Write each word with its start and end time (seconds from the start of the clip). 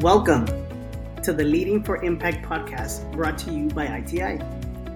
Welcome 0.00 0.44
to 1.22 1.32
the 1.32 1.42
Leading 1.42 1.82
for 1.82 2.04
Impact 2.04 2.44
podcast 2.44 3.10
brought 3.12 3.38
to 3.38 3.50
you 3.50 3.68
by 3.68 3.86
ITI. 3.86 4.38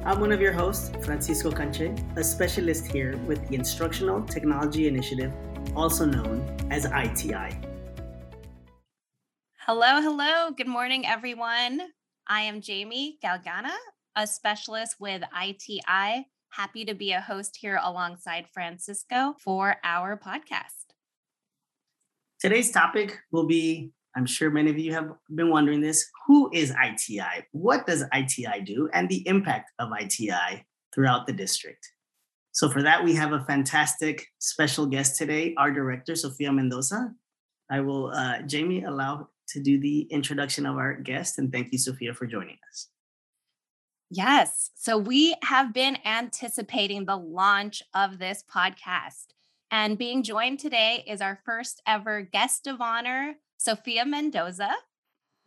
I'm 0.04 0.20
one 0.20 0.30
of 0.30 0.42
your 0.42 0.52
hosts, 0.52 0.92
Francisco 1.02 1.50
Canche, 1.50 1.98
a 2.18 2.22
specialist 2.22 2.86
here 2.86 3.16
with 3.26 3.48
the 3.48 3.54
Instructional 3.54 4.20
Technology 4.20 4.88
Initiative, 4.88 5.32
also 5.74 6.04
known 6.04 6.44
as 6.70 6.84
ITI. 6.84 7.58
Hello, 9.60 10.02
hello. 10.02 10.50
Good 10.50 10.68
morning, 10.68 11.06
everyone. 11.06 11.80
I 12.28 12.42
am 12.42 12.60
Jamie 12.60 13.18
Galgana, 13.24 13.72
a 14.14 14.26
specialist 14.26 14.96
with 15.00 15.22
ITI. 15.34 16.26
Happy 16.50 16.84
to 16.84 16.92
be 16.92 17.12
a 17.12 17.22
host 17.22 17.56
here 17.58 17.80
alongside 17.82 18.48
Francisco 18.52 19.34
for 19.42 19.76
our 19.82 20.18
podcast. 20.18 20.92
Today's 22.38 22.70
topic 22.70 23.18
will 23.32 23.46
be 23.46 23.92
I'm 24.20 24.26
sure 24.26 24.50
many 24.50 24.70
of 24.70 24.78
you 24.78 24.92
have 24.92 25.12
been 25.34 25.48
wondering 25.48 25.80
this 25.80 26.06
who 26.26 26.50
is 26.52 26.72
ITI? 26.72 27.46
What 27.52 27.86
does 27.86 28.04
ITI 28.12 28.60
do? 28.66 28.90
And 28.92 29.08
the 29.08 29.26
impact 29.26 29.70
of 29.78 29.88
ITI 29.98 30.66
throughout 30.94 31.26
the 31.26 31.32
district. 31.32 31.90
So, 32.52 32.68
for 32.68 32.82
that, 32.82 33.02
we 33.02 33.14
have 33.14 33.32
a 33.32 33.42
fantastic 33.46 34.26
special 34.38 34.84
guest 34.84 35.16
today, 35.16 35.54
our 35.56 35.70
director, 35.70 36.14
Sofia 36.14 36.52
Mendoza. 36.52 37.14
I 37.70 37.80
will, 37.80 38.08
uh, 38.08 38.42
Jamie, 38.42 38.84
allow 38.84 39.28
to 39.48 39.62
do 39.62 39.80
the 39.80 40.02
introduction 40.10 40.66
of 40.66 40.76
our 40.76 40.96
guest. 40.96 41.38
And 41.38 41.50
thank 41.50 41.72
you, 41.72 41.78
Sofia, 41.78 42.12
for 42.12 42.26
joining 42.26 42.58
us. 42.70 42.88
Yes. 44.10 44.68
So, 44.74 44.98
we 44.98 45.34
have 45.44 45.72
been 45.72 45.96
anticipating 46.04 47.06
the 47.06 47.16
launch 47.16 47.82
of 47.94 48.18
this 48.18 48.44
podcast. 48.54 49.28
And 49.70 49.96
being 49.96 50.22
joined 50.22 50.58
today 50.58 51.04
is 51.06 51.22
our 51.22 51.38
first 51.46 51.80
ever 51.86 52.20
guest 52.20 52.66
of 52.66 52.82
honor, 52.82 53.36
Sofia 53.60 54.06
Mendoza. 54.06 54.70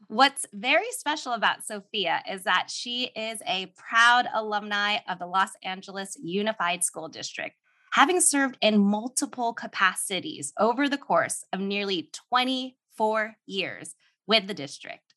What's 0.08 0.46
very 0.54 0.92
special 0.92 1.34
about 1.34 1.66
Sofia 1.66 2.22
is 2.32 2.44
that 2.44 2.70
she 2.70 3.06
is 3.16 3.42
a 3.48 3.74
proud 3.76 4.28
alumni 4.32 5.00
of 5.10 5.18
the 5.18 5.26
Los 5.26 5.50
Angeles 5.64 6.16
Unified 6.22 6.84
School 6.84 7.08
District, 7.08 7.56
having 7.94 8.22
served 8.22 8.56
in 8.62 8.78
multiple 8.78 9.52
capacities 9.52 10.54
over 10.60 10.88
the 10.88 10.98
course 10.98 11.44
of 11.52 11.60
nearly 11.60 12.12
24 12.30 13.36
years 13.48 13.96
with 14.28 14.46
the 14.46 14.54
district. 14.54 15.16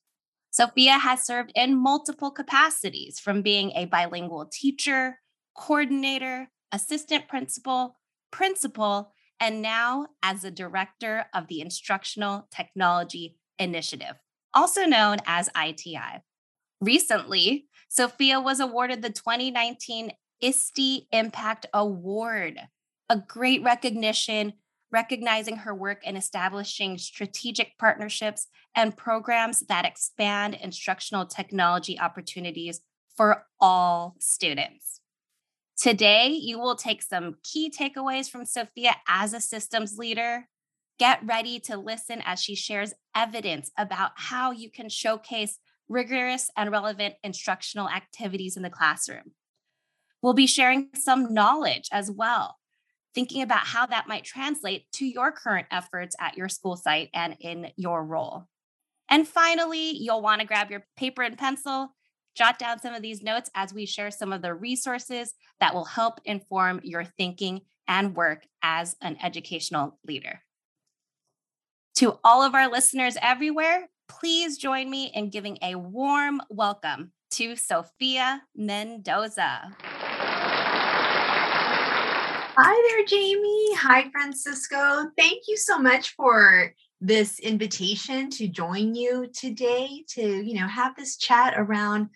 Sofia 0.51 0.99
has 0.99 1.23
served 1.23 1.53
in 1.55 1.77
multiple 1.77 2.31
capacities 2.31 3.21
from 3.21 3.43
being 3.43 3.73
a 3.73 3.85
bilingual 3.85 4.47
teacher, 4.51 5.19
coordinator, 5.55 6.49
assistant 6.73 7.29
principal, 7.29 7.99
principal, 8.31 9.13
and 9.41 9.63
now 9.63 10.09
as 10.23 10.43
the 10.43 10.51
director 10.51 11.27
of 11.35 11.49
the 11.49 11.61
Instructional 11.61 12.49
Technology 12.55 13.37
Initiative, 13.59 14.15
also 14.55 14.85
known 14.85 15.19
as 15.27 15.51
ITI. 15.57 16.23
Recently, 16.81 17.69
Sofia 17.89 18.41
was 18.41 18.61
awarded 18.61 19.03
the 19.03 19.11
2019 19.11 20.13
ISTE 20.43 21.07
Impact 21.13 21.67
Award, 21.73 22.61
a 23.09 23.17
great 23.17 23.63
recognition 23.63 24.55
recognizing 24.93 25.57
her 25.57 25.75
work 25.75 26.07
in 26.07 26.17
establishing 26.17 26.97
strategic 26.99 27.77
partnerships 27.79 28.47
and 28.75 28.97
programs 28.97 29.61
that 29.69 29.85
expand 29.85 30.55
instructional 30.55 31.27
technology 31.27 31.99
opportunities 31.99 32.81
for 33.17 33.47
all 33.61 34.17
students. 34.21 35.01
Today, 35.77 36.29
you 36.29 36.59
will 36.59 36.75
take 36.75 37.03
some 37.03 37.37
key 37.45 37.71
takeaways 37.71 38.31
from 38.31 38.47
Sofia 38.47 38.97
as 39.07 39.35
a 39.35 39.41
systems 39.41 39.99
leader. 39.99 40.49
Get 40.99 41.21
ready 41.23 41.61
to 41.61 41.77
listen 41.77 42.23
as 42.25 42.43
she 42.43 42.55
shares 42.55 42.95
evidence 43.15 43.71
about 43.77 44.13
how 44.15 44.53
you 44.53 44.71
can 44.71 44.89
showcase 44.89 45.59
rigorous 45.89 46.51
and 46.57 46.71
relevant 46.71 47.17
instructional 47.23 47.91
activities 47.91 48.57
in 48.57 48.63
the 48.63 48.71
classroom. 48.71 49.33
We'll 50.23 50.33
be 50.33 50.47
sharing 50.47 50.89
some 50.95 51.35
knowledge 51.35 51.89
as 51.93 52.11
well, 52.11 52.57
thinking 53.15 53.43
about 53.43 53.67
how 53.67 53.85
that 53.85 54.09
might 54.09 54.25
translate 54.25 54.91
to 54.93 55.05
your 55.05 55.31
current 55.31 55.67
efforts 55.71 56.17
at 56.19 56.39
your 56.39 56.49
school 56.49 56.77
site 56.77 57.11
and 57.13 57.37
in 57.39 57.71
your 57.77 58.03
role. 58.03 58.47
And 59.11 59.29
finally, 59.29 59.91
you'll 59.91 60.23
want 60.23 60.41
to 60.41 60.47
grab 60.47 60.71
your 60.71 60.87
paper 60.97 61.23
and 61.23 61.37
pencil 61.37 61.95
Jot 62.37 62.59
down 62.59 62.79
some 62.79 62.93
of 62.93 63.01
these 63.01 63.23
notes 63.23 63.51
as 63.55 63.73
we 63.73 63.87
share 63.87 64.11
some 64.11 64.31
of 64.31 64.43
the 64.43 64.53
resources 64.53 65.33
that 65.59 65.75
will 65.75 65.87
help 65.87 66.21
inform 66.27 66.81
your 66.85 67.03
thinking 67.03 67.63
and 67.89 68.15
work 68.15 68.43
as 68.63 68.95
an 69.01 69.17
educational 69.23 69.99
leader. 70.07 70.43
To 71.97 72.19
all 72.23 72.43
of 72.43 72.55
our 72.55 72.71
listeners 72.71 73.17
everywhere, 73.23 73.89
please 74.07 74.59
join 74.59 74.91
me 74.91 75.11
in 75.15 75.31
giving 75.31 75.57
a 75.63 75.77
warm 75.77 76.43
welcome 76.51 77.13
to 77.31 77.57
Sofia 77.57 78.43
Mendoza. 78.55 79.75
Hi 82.59 82.89
there, 82.91 83.07
Jamie. 83.07 83.75
Hi, 83.77 84.11
Francisco. 84.11 85.11
Thank 85.17 85.45
you 85.49 85.57
so 85.57 85.79
much 85.79 86.15
for 86.15 86.75
this 87.07 87.39
invitation 87.39 88.29
to 88.31 88.49
join 88.49 88.95
you 88.97 89.29
today 89.33 90.03
to 90.09 90.45
you 90.45 90.59
know 90.59 90.67
have 90.67 90.97
this 90.97 91.17
chat 91.17 91.55
around 91.57 92.09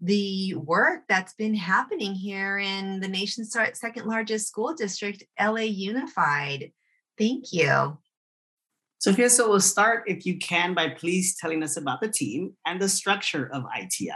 the 0.00 0.54
work 0.54 1.00
that's 1.08 1.34
been 1.34 1.54
happening 1.54 2.14
here 2.14 2.58
in 2.58 3.00
the 3.00 3.08
nation's 3.08 3.56
second 3.72 4.06
largest 4.06 4.46
school 4.46 4.72
district 4.74 5.24
la 5.40 5.56
unified. 5.56 6.70
Thank 7.18 7.52
you. 7.52 7.98
Sofia 8.98 9.28
so 9.30 9.48
we'll 9.48 9.60
start 9.60 10.04
if 10.06 10.24
you 10.24 10.38
can 10.38 10.74
by 10.74 10.90
please 10.90 11.36
telling 11.36 11.62
us 11.62 11.76
about 11.76 12.00
the 12.00 12.08
team 12.08 12.54
and 12.64 12.80
the 12.80 12.88
structure 12.88 13.50
of 13.52 13.64
iti 13.76 14.10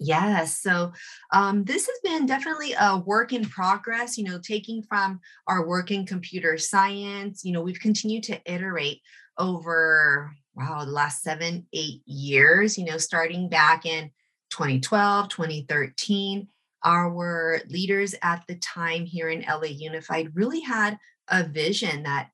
Yes. 0.00 0.60
So 0.60 0.92
um, 1.32 1.64
this 1.64 1.86
has 1.86 1.98
been 2.04 2.26
definitely 2.26 2.74
a 2.78 2.98
work 2.98 3.32
in 3.32 3.44
progress, 3.44 4.16
you 4.16 4.24
know, 4.24 4.38
taking 4.38 4.82
from 4.82 5.20
our 5.48 5.66
work 5.66 5.90
in 5.90 6.06
computer 6.06 6.56
science, 6.56 7.44
you 7.44 7.52
know, 7.52 7.62
we've 7.62 7.80
continued 7.80 8.22
to 8.24 8.40
iterate 8.52 9.00
over, 9.38 10.32
wow, 10.54 10.84
the 10.84 10.90
last 10.90 11.22
seven, 11.22 11.66
eight 11.72 12.02
years, 12.06 12.78
you 12.78 12.84
know, 12.84 12.98
starting 12.98 13.48
back 13.48 13.86
in 13.86 14.10
2012, 14.50 15.28
2013. 15.28 16.48
Our 16.84 17.60
leaders 17.68 18.14
at 18.22 18.44
the 18.46 18.54
time 18.56 19.04
here 19.04 19.28
in 19.28 19.44
LA 19.48 19.64
Unified 19.64 20.30
really 20.34 20.60
had 20.60 20.96
a 21.26 21.42
vision 21.42 22.04
that 22.04 22.30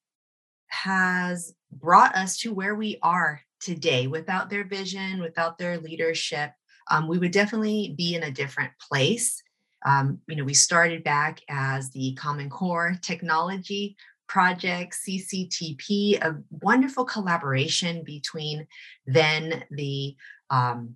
has 0.68 1.54
brought 1.72 2.14
us 2.14 2.36
to 2.38 2.52
where 2.52 2.74
we 2.74 2.98
are 3.02 3.40
today. 3.60 4.06
Without 4.06 4.50
their 4.50 4.64
vision, 4.64 5.20
without 5.20 5.56
their 5.56 5.78
leadership, 5.78 6.50
um, 6.90 7.08
we 7.08 7.18
would 7.18 7.32
definitely 7.32 7.94
be 7.96 8.14
in 8.14 8.22
a 8.22 8.30
different 8.30 8.72
place. 8.80 9.42
Um, 9.86 10.20
you 10.28 10.36
know, 10.36 10.44
we 10.44 10.54
started 10.54 11.04
back 11.04 11.40
as 11.48 11.90
the 11.90 12.14
Common 12.14 12.48
Core 12.48 12.96
Technology 13.02 13.96
Project, 14.26 14.96
CCTP, 15.06 16.22
a 16.22 16.36
wonderful 16.50 17.04
collaboration 17.04 18.02
between 18.04 18.66
then 19.06 19.64
the 19.70 20.16
um, 20.50 20.94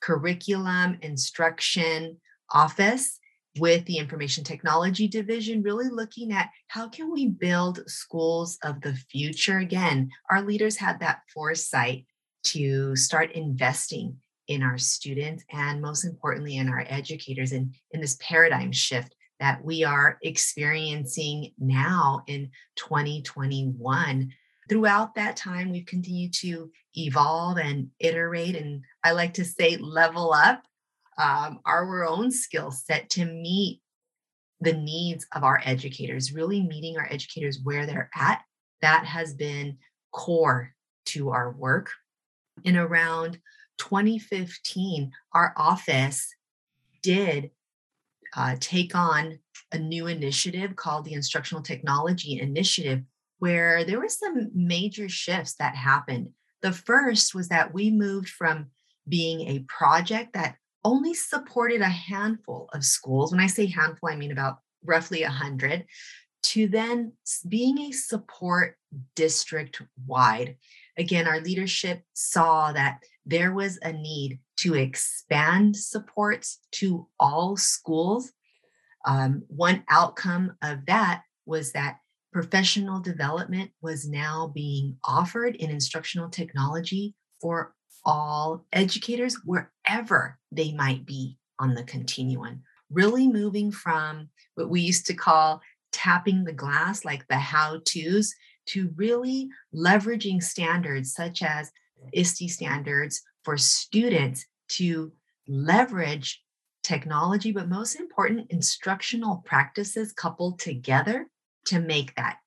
Curriculum 0.00 0.98
Instruction 1.00 2.20
Office 2.50 3.18
with 3.58 3.84
the 3.86 3.98
Information 3.98 4.44
Technology 4.44 5.08
Division, 5.08 5.62
really 5.62 5.88
looking 5.88 6.32
at 6.32 6.50
how 6.68 6.88
can 6.88 7.10
we 7.10 7.28
build 7.28 7.80
schools 7.86 8.58
of 8.62 8.80
the 8.80 8.94
future. 8.94 9.58
Again, 9.58 10.10
our 10.30 10.42
leaders 10.42 10.76
had 10.76 11.00
that 11.00 11.20
foresight 11.32 12.06
to 12.44 12.96
start 12.96 13.32
investing 13.32 14.18
in 14.48 14.62
our 14.62 14.78
students 14.78 15.44
and 15.52 15.80
most 15.80 16.04
importantly 16.04 16.56
in 16.56 16.68
our 16.68 16.84
educators 16.88 17.52
in, 17.52 17.72
in 17.92 18.00
this 18.00 18.16
paradigm 18.20 18.72
shift 18.72 19.14
that 19.40 19.64
we 19.64 19.82
are 19.84 20.18
experiencing 20.22 21.52
now 21.58 22.22
in 22.26 22.50
2021 22.76 24.32
throughout 24.68 25.14
that 25.14 25.36
time 25.36 25.70
we've 25.70 25.86
continued 25.86 26.32
to 26.32 26.70
evolve 26.96 27.58
and 27.58 27.88
iterate 28.00 28.56
and 28.56 28.82
i 29.04 29.12
like 29.12 29.34
to 29.34 29.44
say 29.44 29.76
level 29.76 30.32
up 30.32 30.62
um, 31.18 31.60
our 31.66 32.04
own 32.04 32.30
skill 32.30 32.70
set 32.70 33.10
to 33.10 33.24
meet 33.24 33.80
the 34.62 34.72
needs 34.72 35.26
of 35.34 35.42
our 35.42 35.60
educators 35.64 36.32
really 36.32 36.62
meeting 36.62 36.96
our 36.96 37.08
educators 37.10 37.60
where 37.62 37.84
they're 37.84 38.10
at. 38.14 38.42
That 38.80 39.04
has 39.04 39.34
been 39.34 39.78
core 40.12 40.72
to 41.06 41.30
our 41.30 41.50
work 41.50 41.90
in 42.64 42.76
around 42.76 43.38
2015, 43.82 45.10
our 45.32 45.52
office 45.56 46.34
did 47.02 47.50
uh, 48.36 48.54
take 48.60 48.94
on 48.94 49.40
a 49.72 49.78
new 49.78 50.06
initiative 50.06 50.76
called 50.76 51.04
the 51.04 51.14
Instructional 51.14 51.64
Technology 51.64 52.38
Initiative, 52.40 53.02
where 53.40 53.84
there 53.84 53.98
were 53.98 54.08
some 54.08 54.50
major 54.54 55.08
shifts 55.08 55.54
that 55.54 55.74
happened. 55.74 56.28
The 56.60 56.70
first 56.70 57.34
was 57.34 57.48
that 57.48 57.74
we 57.74 57.90
moved 57.90 58.28
from 58.28 58.66
being 59.08 59.48
a 59.48 59.64
project 59.68 60.34
that 60.34 60.56
only 60.84 61.12
supported 61.12 61.80
a 61.80 61.88
handful 61.88 62.68
of 62.72 62.84
schools. 62.84 63.32
When 63.32 63.40
I 63.40 63.48
say 63.48 63.66
handful, 63.66 64.08
I 64.08 64.16
mean 64.16 64.30
about 64.30 64.58
roughly 64.84 65.22
100 65.22 65.86
to 66.44 66.68
then 66.68 67.14
being 67.48 67.78
a 67.78 67.92
support 67.92 68.76
district 69.16 69.82
wide. 70.06 70.56
Again, 70.96 71.26
our 71.26 71.40
leadership 71.40 72.02
saw 72.12 72.72
that 72.72 73.00
there 73.24 73.52
was 73.52 73.78
a 73.82 73.92
need 73.92 74.40
to 74.58 74.74
expand 74.74 75.76
supports 75.76 76.58
to 76.72 77.06
all 77.18 77.56
schools. 77.56 78.32
Um, 79.06 79.42
one 79.48 79.84
outcome 79.88 80.56
of 80.62 80.86
that 80.86 81.22
was 81.46 81.72
that 81.72 81.98
professional 82.32 83.00
development 83.00 83.70
was 83.82 84.08
now 84.08 84.50
being 84.54 84.96
offered 85.04 85.56
in 85.56 85.70
instructional 85.70 86.30
technology 86.30 87.14
for 87.40 87.74
all 88.04 88.64
educators 88.72 89.36
wherever 89.44 90.38
they 90.50 90.72
might 90.72 91.04
be 91.04 91.36
on 91.58 91.74
the 91.74 91.84
continuum. 91.84 92.62
Really 92.90 93.28
moving 93.28 93.70
from 93.70 94.28
what 94.54 94.70
we 94.70 94.80
used 94.80 95.06
to 95.06 95.14
call 95.14 95.60
tapping 95.92 96.44
the 96.44 96.52
glass, 96.52 97.04
like 97.04 97.26
the 97.28 97.36
how 97.36 97.80
to's, 97.84 98.34
to 98.64 98.90
really 98.96 99.48
leveraging 99.74 100.42
standards 100.42 101.12
such 101.12 101.42
as 101.42 101.70
ISTE 102.12 102.48
standards 102.48 103.22
for 103.44 103.56
students 103.56 104.46
to 104.68 105.12
leverage 105.46 106.42
technology, 106.82 107.52
but 107.52 107.68
most 107.68 107.96
important, 107.96 108.50
instructional 108.50 109.42
practices 109.44 110.12
coupled 110.12 110.58
together 110.58 111.28
to 111.66 111.80
make 111.80 112.14
that 112.16 112.38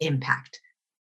impact 0.00 0.60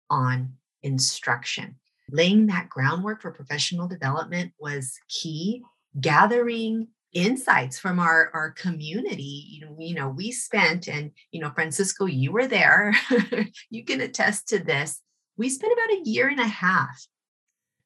on 0.09 0.54
instruction. 0.83 1.75
Laying 2.09 2.48
that 2.48 2.69
groundwork 2.69 3.21
for 3.21 3.31
professional 3.31 3.88
development 3.88 4.53
was 4.60 4.98
key. 5.10 5.63
Gathering 6.00 6.88
insights 7.13 7.80
from 7.80 8.00
our, 8.00 8.30
our 8.33 8.51
community. 8.51 9.45
You 9.50 9.65
know, 9.65 9.75
you 9.80 9.95
know, 9.95 10.10
we 10.10 10.31
spent, 10.31 10.88
and 10.88 11.12
you 11.31 11.42
know, 11.42 11.51
Francisco, 11.53 12.06
you 12.06 12.31
were 12.31 12.48
there. 12.48 12.94
you 13.69 13.83
can 13.83 14.01
attest 14.01 14.48
to 14.50 14.60
this. 14.60 15.01
We 15.36 15.50
spent 15.50 15.74
about 15.74 15.98
a 15.98 16.10
year 16.10 16.30
and 16.30 16.39
a 16.39 16.48
half 16.48 17.07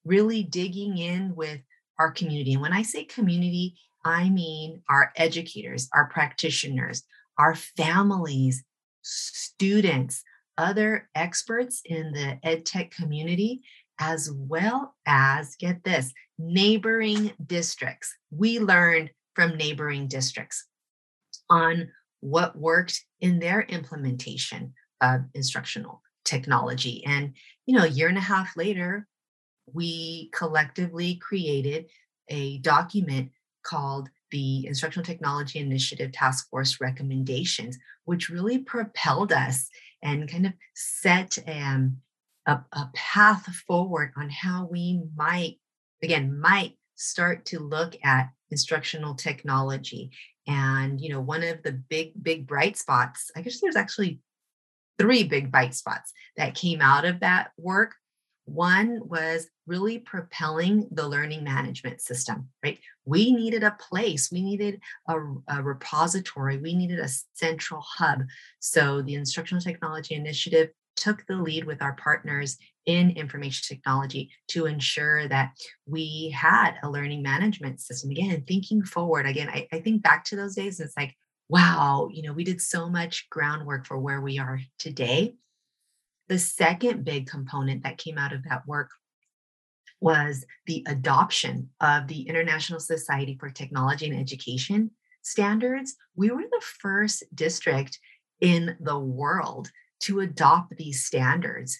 really 0.06 0.44
digging 0.44 0.98
in 0.98 1.36
with 1.36 1.59
our 2.00 2.12
community. 2.12 2.53
And 2.53 2.62
when 2.62 2.74
I 2.74 2.81
say 2.81 3.03
community, 3.03 3.75
I 4.03 4.30
mean 4.30 4.81
our 4.89 5.12
educators, 5.15 5.88
our 5.94 6.09
practitioners, 6.09 7.03
our 7.38 7.56
families, 7.56 8.63
students, 9.01 10.24
other 10.57 11.09
experts 11.15 11.81
in 11.86 12.12
the 12.12 12.39
EdTech 12.45 12.92
community, 12.92 13.62
as 14.00 14.31
well 14.31 14.95
as, 15.06 15.56
get 15.56 15.83
this, 15.83 16.12
neighboring 16.39 17.31
districts. 17.45 18.15
We 18.31 18.59
learned 18.59 19.12
from 19.36 19.57
neighboring 19.57 20.07
districts 20.07 20.65
on 21.50 21.89
what 22.19 22.57
worked 22.57 23.03
in 23.19 23.39
their 23.39 23.62
implementation 23.62 24.74
of 25.01 25.21
instructional 25.33 26.01
technology. 26.25 27.03
And, 27.06 27.33
you 27.65 27.75
know, 27.75 27.83
a 27.83 27.89
year 27.89 28.07
and 28.07 28.18
a 28.18 28.21
half 28.21 28.56
later, 28.57 29.07
we 29.73 30.29
collectively 30.33 31.15
created 31.15 31.89
a 32.29 32.59
document 32.59 33.31
called 33.63 34.09
the 34.31 34.65
Instructional 34.65 35.06
Technology 35.06 35.59
Initiative 35.59 36.12
Task 36.12 36.50
Force 36.50 36.79
Recommendations, 36.79 37.77
which 38.06 38.29
really 38.29 38.57
propelled 38.57 39.31
us 39.31 39.69
and 40.01 40.29
kind 40.29 40.45
of 40.45 40.53
set 40.73 41.38
um, 41.47 41.97
a, 42.45 42.59
a 42.71 42.89
path 42.94 43.45
forward 43.68 44.13
on 44.18 44.29
how 44.29 44.68
we 44.71 45.01
might, 45.15 45.59
again, 46.01 46.39
might 46.39 46.77
start 46.95 47.45
to 47.45 47.59
look 47.59 47.95
at 48.03 48.29
instructional 48.50 49.15
technology. 49.15 50.12
And, 50.47 51.00
you 51.00 51.09
know, 51.09 51.21
one 51.21 51.44
of 51.44 51.62
the 51.63 51.74
big, 51.74 52.12
big 52.21 52.47
bright 52.47 52.77
spots, 52.77 53.31
I 53.35 53.41
guess 53.41 53.59
there's 53.59 53.75
actually 53.75 54.19
three 54.97 55.24
big 55.24 55.51
bright 55.51 55.74
spots 55.74 56.13
that 56.38 56.56
came 56.56 56.81
out 56.81 57.06
of 57.06 57.19
that 57.19 57.51
work. 57.57 57.95
One 58.53 59.01
was 59.07 59.48
really 59.65 60.00
propelling 60.00 60.88
the 60.92 61.07
learning 61.07 61.44
management 61.44 62.01
system, 62.01 62.50
right? 62.63 62.80
We 63.06 63.31
needed 63.31 63.63
a 63.63 63.77
place, 63.80 64.31
we 64.31 64.42
needed 64.42 64.81
a, 65.07 65.18
a, 65.48 65.63
repository, 65.63 66.57
we 66.57 66.75
needed 66.75 67.00
a 67.00 67.09
central 67.33 67.81
hub. 67.81 68.24
So 68.59 69.01
the 69.01 69.15
Instructional 69.15 69.62
Technology 69.62 70.15
Initiative 70.15 70.69
took 70.95 71.25
the 71.25 71.36
lead 71.36 71.65
with 71.65 71.81
our 71.81 71.94
partners 71.94 72.57
in 72.86 73.12
information 73.12 73.75
technology 73.75 74.30
to 74.50 74.65
ensure 74.65 75.27
that 75.27 75.53
we 75.88 76.30
had 76.36 76.74
a 76.83 76.89
learning 76.89 77.21
management 77.21 77.80
system. 77.80 78.12
Again, 78.12 78.44
thinking 78.48 78.83
forward, 78.83 79.25
again, 79.25 79.50
I, 79.50 79.68
I 79.71 79.80
think 79.80 80.03
back 80.03 80.25
to 80.25 80.36
those 80.36 80.56
days, 80.56 80.80
it's 80.80 80.98
like, 80.98 81.15
wow, 81.50 82.09
you 82.12 82.24
know, 82.24 82.33
we 82.33 82.44
did 82.44 82.62
so 82.62 82.89
much 82.89 83.30
groundwork 83.30 83.86
for 83.86 83.98
where 83.98 84.21
we 84.21 84.39
are 84.39 84.59
today. 84.80 85.36
The 86.31 86.39
second 86.39 87.03
big 87.03 87.27
component 87.27 87.83
that 87.83 87.97
came 87.97 88.17
out 88.17 88.31
of 88.31 88.45
that 88.45 88.65
work 88.65 88.89
was 89.99 90.45
the 90.65 90.81
adoption 90.87 91.71
of 91.81 92.07
the 92.07 92.21
International 92.21 92.79
Society 92.79 93.35
for 93.37 93.49
Technology 93.49 94.09
and 94.09 94.17
Education 94.17 94.91
standards. 95.23 95.97
We 96.15 96.31
were 96.31 96.45
the 96.49 96.63
first 96.79 97.25
district 97.35 97.99
in 98.39 98.77
the 98.79 98.97
world 98.97 99.71
to 100.03 100.21
adopt 100.21 100.77
these 100.77 101.03
standards. 101.03 101.77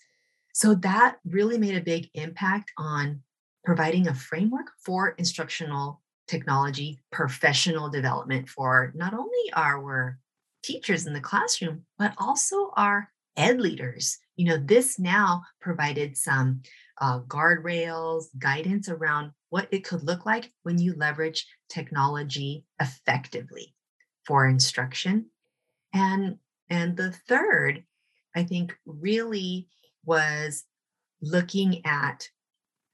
So 0.54 0.76
that 0.76 1.20
really 1.24 1.58
made 1.58 1.78
a 1.78 1.82
big 1.82 2.10
impact 2.14 2.74
on 2.78 3.22
providing 3.64 4.10
a 4.10 4.14
framework 4.14 4.68
for 4.84 5.12
instructional 5.12 6.02
technology 6.28 7.00
professional 7.10 7.90
development 7.90 8.50
for 8.50 8.92
not 8.98 9.14
only 9.14 9.54
our 9.54 10.20
teachers 10.62 11.08
in 11.08 11.14
the 11.14 11.22
classroom, 11.22 11.86
but 11.98 12.14
also 12.18 12.72
our 12.76 13.08
ed 13.38 13.60
leaders. 13.60 14.18
You 14.36 14.46
know, 14.46 14.58
this 14.58 15.00
now 15.00 15.44
provided 15.60 16.18
some 16.18 16.62
uh, 17.00 17.22
guardrails, 17.22 18.26
guidance 18.38 18.90
around 18.90 19.32
what 19.50 19.68
it 19.72 19.84
could 19.84 20.04
look 20.04 20.26
like 20.26 20.52
when 20.64 20.80
you 20.80 20.94
leverage 20.96 21.46
technology 21.70 22.66
effectively 22.80 23.74
for 24.26 24.48
instruction. 24.48 25.28
And, 25.94 26.38
and 26.70 26.96
the 26.96 27.12
third, 27.12 27.84
I 28.36 28.44
think, 28.44 28.78
really 28.86 29.68
was 30.06 30.64
looking 31.22 31.86
at 31.86 32.30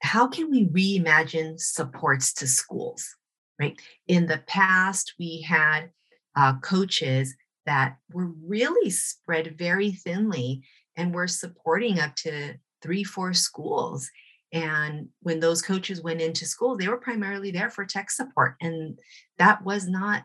how 0.00 0.26
can 0.26 0.50
we 0.50 0.66
reimagine 0.66 1.58
supports 1.58 2.32
to 2.32 2.46
schools 2.46 3.16
right 3.58 3.80
in 4.06 4.26
the 4.26 4.38
past 4.46 5.14
we 5.18 5.40
had 5.40 5.90
uh, 6.36 6.58
coaches 6.60 7.34
that 7.68 7.96
were 8.12 8.32
really 8.44 8.90
spread 8.90 9.56
very 9.58 9.92
thinly 9.92 10.62
and 10.96 11.14
were 11.14 11.28
supporting 11.28 12.00
up 12.00 12.14
to 12.16 12.54
three 12.82 13.04
four 13.04 13.32
schools 13.34 14.10
and 14.52 15.08
when 15.20 15.40
those 15.40 15.60
coaches 15.60 16.02
went 16.02 16.20
into 16.20 16.46
school 16.46 16.76
they 16.76 16.88
were 16.88 16.96
primarily 16.96 17.50
there 17.50 17.70
for 17.70 17.84
tech 17.84 18.10
support 18.10 18.56
and 18.60 18.98
that 19.38 19.62
was 19.64 19.86
not 19.86 20.24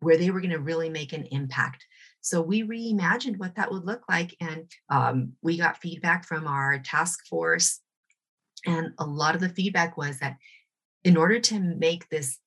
where 0.00 0.16
they 0.16 0.30
were 0.30 0.40
going 0.40 0.50
to 0.50 0.58
really 0.58 0.88
make 0.88 1.12
an 1.12 1.26
impact 1.30 1.84
so 2.20 2.42
we 2.42 2.62
reimagined 2.62 3.38
what 3.38 3.54
that 3.56 3.70
would 3.70 3.84
look 3.84 4.02
like. 4.08 4.36
And 4.40 4.70
um, 4.88 5.32
we 5.42 5.56
got 5.56 5.80
feedback 5.80 6.26
from 6.26 6.46
our 6.46 6.78
task 6.78 7.26
force. 7.26 7.80
And 8.66 8.92
a 8.98 9.04
lot 9.04 9.34
of 9.34 9.40
the 9.40 9.48
feedback 9.48 9.96
was 9.96 10.18
that 10.18 10.36
in 11.02 11.16
order 11.16 11.40
to 11.40 11.58
make 11.58 12.08
this 12.08 12.38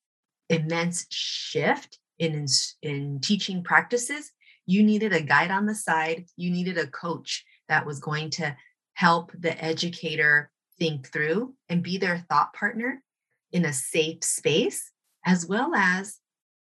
immense 0.48 1.06
shift 1.10 1.98
in, 2.18 2.46
in 2.82 3.20
teaching 3.20 3.64
practices, 3.64 4.30
you 4.66 4.82
needed 4.82 5.12
a 5.12 5.20
guide 5.20 5.50
on 5.50 5.66
the 5.66 5.74
side, 5.74 6.26
you 6.36 6.50
needed 6.50 6.78
a 6.78 6.86
coach 6.86 7.44
that 7.68 7.86
was 7.86 8.00
going 8.00 8.30
to 8.30 8.56
help 8.94 9.32
the 9.38 9.62
educator 9.62 10.50
think 10.78 11.12
through 11.12 11.54
and 11.68 11.82
be 11.82 11.98
their 11.98 12.24
thought 12.28 12.52
partner 12.52 13.02
in 13.52 13.64
a 13.64 13.72
safe 13.72 14.24
space, 14.24 14.90
as 15.24 15.46
well 15.46 15.74
as 15.74 16.18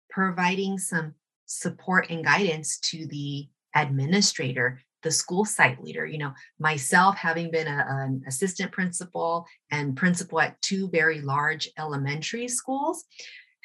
providing 0.09 0.77
some 0.77 1.13
support 1.45 2.09
and 2.09 2.23
guidance 2.23 2.79
to 2.79 3.05
the 3.07 3.47
administrator 3.75 4.79
the 5.03 5.11
school 5.11 5.45
site 5.45 5.81
leader. 5.81 6.05
You 6.05 6.17
know 6.17 6.33
myself 6.59 7.15
having 7.17 7.51
been 7.51 7.67
a, 7.67 7.85
an 7.87 8.23
assistant 8.27 8.71
principal 8.71 9.45
and 9.71 9.95
principal 9.95 10.41
at 10.41 10.61
two 10.61 10.89
very 10.89 11.21
large 11.21 11.69
elementary 11.77 12.47
schools 12.47 13.05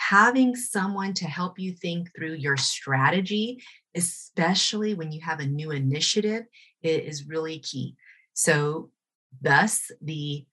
having 0.09 0.54
someone 0.56 1.12
to 1.12 1.26
help 1.26 1.59
you 1.59 1.73
think 1.73 2.09
through 2.14 2.35
your 2.35 2.56
strategy 2.56 3.62
especially 3.94 4.94
when 4.94 5.12
you 5.12 5.21
have 5.21 5.40
a 5.40 5.47
new 5.47 5.71
initiative 5.71 6.44
it 6.82 7.04
is 7.04 7.28
really 7.28 7.59
key 7.59 7.94
so 8.32 8.90
thus 9.40 9.90
the 10.00 10.44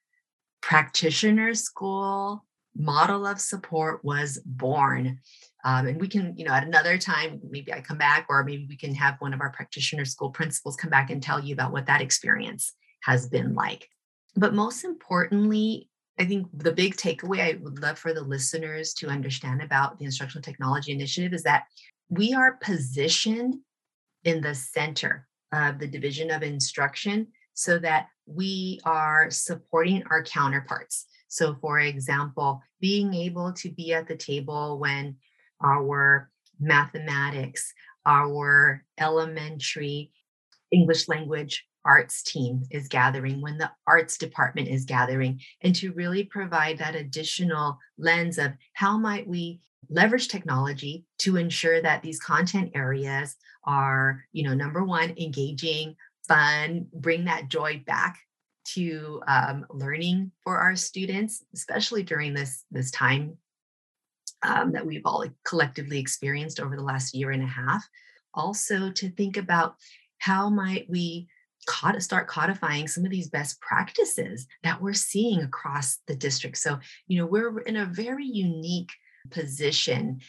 practitioner 0.62 1.53
school 1.53 2.46
model 2.75 3.25
of 3.25 3.39
support 3.39 4.03
was 4.03 4.39
born 4.46 5.20
um, 5.63 5.88
and 5.88 6.00
we 6.00 6.08
can, 6.08 6.36
you 6.38 6.46
know, 6.46 6.53
at 6.53 6.65
another 6.65 6.98
time, 6.98 7.41
maybe 7.50 7.74
I 7.74 7.82
come 7.82 7.98
back, 7.98 8.27
or 8.29 8.44
maybe 8.44 8.65
we 8.70 8.77
can 8.77 8.96
have 8.96 9.15
one 9.20 9.34
of 9.34 9.41
our 9.41 9.51
practitioner 9.51 10.06
school 10.06 10.29
principals 10.29 10.77
come 10.77 10.89
back 10.89 11.10
and 11.10 11.22
tell 11.22 11.39
you 11.44 11.53
about 11.53 11.74
what 11.74 11.88
that 11.88 12.01
experience 12.01 12.74
has 13.03 13.27
been 13.27 13.56
like. 13.56 13.88
But 14.36 14.53
most 14.53 14.86
importantly, 14.86 15.89
I 16.20 16.26
think 16.26 16.48
the 16.54 16.74
big 16.74 16.98
takeaway 16.98 17.40
I 17.40 17.60
would 17.62 17.82
love 17.82 17.98
for 17.98 18.14
the 18.14 18.22
listeners 18.22 18.94
to 18.96 19.08
understand 19.08 19.62
about 19.62 19.98
the 19.98 20.06
Instructional 20.06 20.44
Technology 20.44 20.92
Initiative 20.92 21.34
is 21.34 21.44
that 21.44 21.64
we 22.10 22.34
are 22.34 22.60
positioned 22.62 23.56
in 24.26 24.42
the 24.42 24.54
center 24.54 25.28
of 25.54 25.80
the 25.80 25.88
Division 25.88 26.30
of 26.30 26.44
Instruction 26.44 27.28
so 27.54 27.80
that 27.80 28.08
we 28.26 28.82
are 28.84 29.32
supporting 29.32 30.04
our 30.12 30.22
counterparts. 30.24 31.06
So, 31.30 31.56
for 31.62 31.80
example, 31.80 32.62
being 32.82 33.14
able 33.14 33.54
to 33.54 33.72
be 33.72 33.94
at 33.94 34.08
the 34.08 34.18
table 34.18 34.78
when 34.78 35.16
our 35.64 36.30
mathematics, 36.60 37.74
our 38.06 38.84
elementary 39.00 40.12
English 40.72 41.08
language 41.08 41.66
arts 41.86 42.24
team 42.24 42.64
is 42.72 42.88
gathering, 42.88 43.42
when 43.42 43.58
the 43.58 43.72
arts 43.88 44.18
department 44.18 44.68
is 44.68 44.86
gathering, 44.86 45.40
and 45.62 45.76
to 45.76 45.94
really 45.94 46.24
provide 46.24 46.78
that 46.78 46.96
additional 46.96 47.78
lens 47.98 48.38
of 48.38 48.52
how 48.74 48.98
might 48.98 49.28
we 49.28 49.60
leverage 49.90 50.28
technology 50.28 51.06
to 51.18 51.38
ensure 51.38 51.82
that 51.82 52.02
these 52.02 52.20
content 52.20 52.72
areas 52.76 53.36
are, 53.64 54.24
you 54.32 54.44
know, 54.44 54.54
number 54.54 54.84
one, 54.84 55.14
engaging, 55.18 55.96
fun, 56.28 56.88
bring 56.94 57.26
that 57.26 57.50
joy 57.50 57.82
back 57.86 58.20
to 58.66 59.22
um, 59.28 59.66
learning 59.72 60.32
for 60.44 60.58
our 60.58 60.76
students, 60.76 61.44
especially 61.54 62.04
during 62.04 62.34
this 62.34 62.66
this 62.72 62.92
time 62.92 63.38
um, 64.44 64.72
that 64.72 64.86
we've 64.86 65.06
all 65.06 65.26
collectively 65.44 66.00
experienced 66.00 66.60
over 66.60 66.76
the 66.76 66.84
last 66.84 67.14
year 67.14 67.32
and 67.32 67.44
a 67.44 67.48
half. 67.48 67.88
Also, 68.34 68.92
to 68.92 69.10
think 69.10 69.38
about 69.38 69.76
how 70.20 70.50
might 70.50 70.88
we 70.90 71.28
start 72.00 72.28
codifying 72.28 72.88
some 72.88 73.06
of 73.06 73.12
these 73.12 73.30
best 73.30 73.60
practices 73.62 74.48
that 74.64 74.82
we're 74.82 74.94
seeing 74.94 75.42
across 75.42 76.00
the 76.08 76.16
district. 76.16 76.58
So, 76.58 76.80
you 77.08 77.20
know, 77.20 77.26
we're 77.26 77.60
in 77.60 77.78
a 77.78 77.86
very 77.86 78.26
unique 78.26 78.92
position 79.30 80.20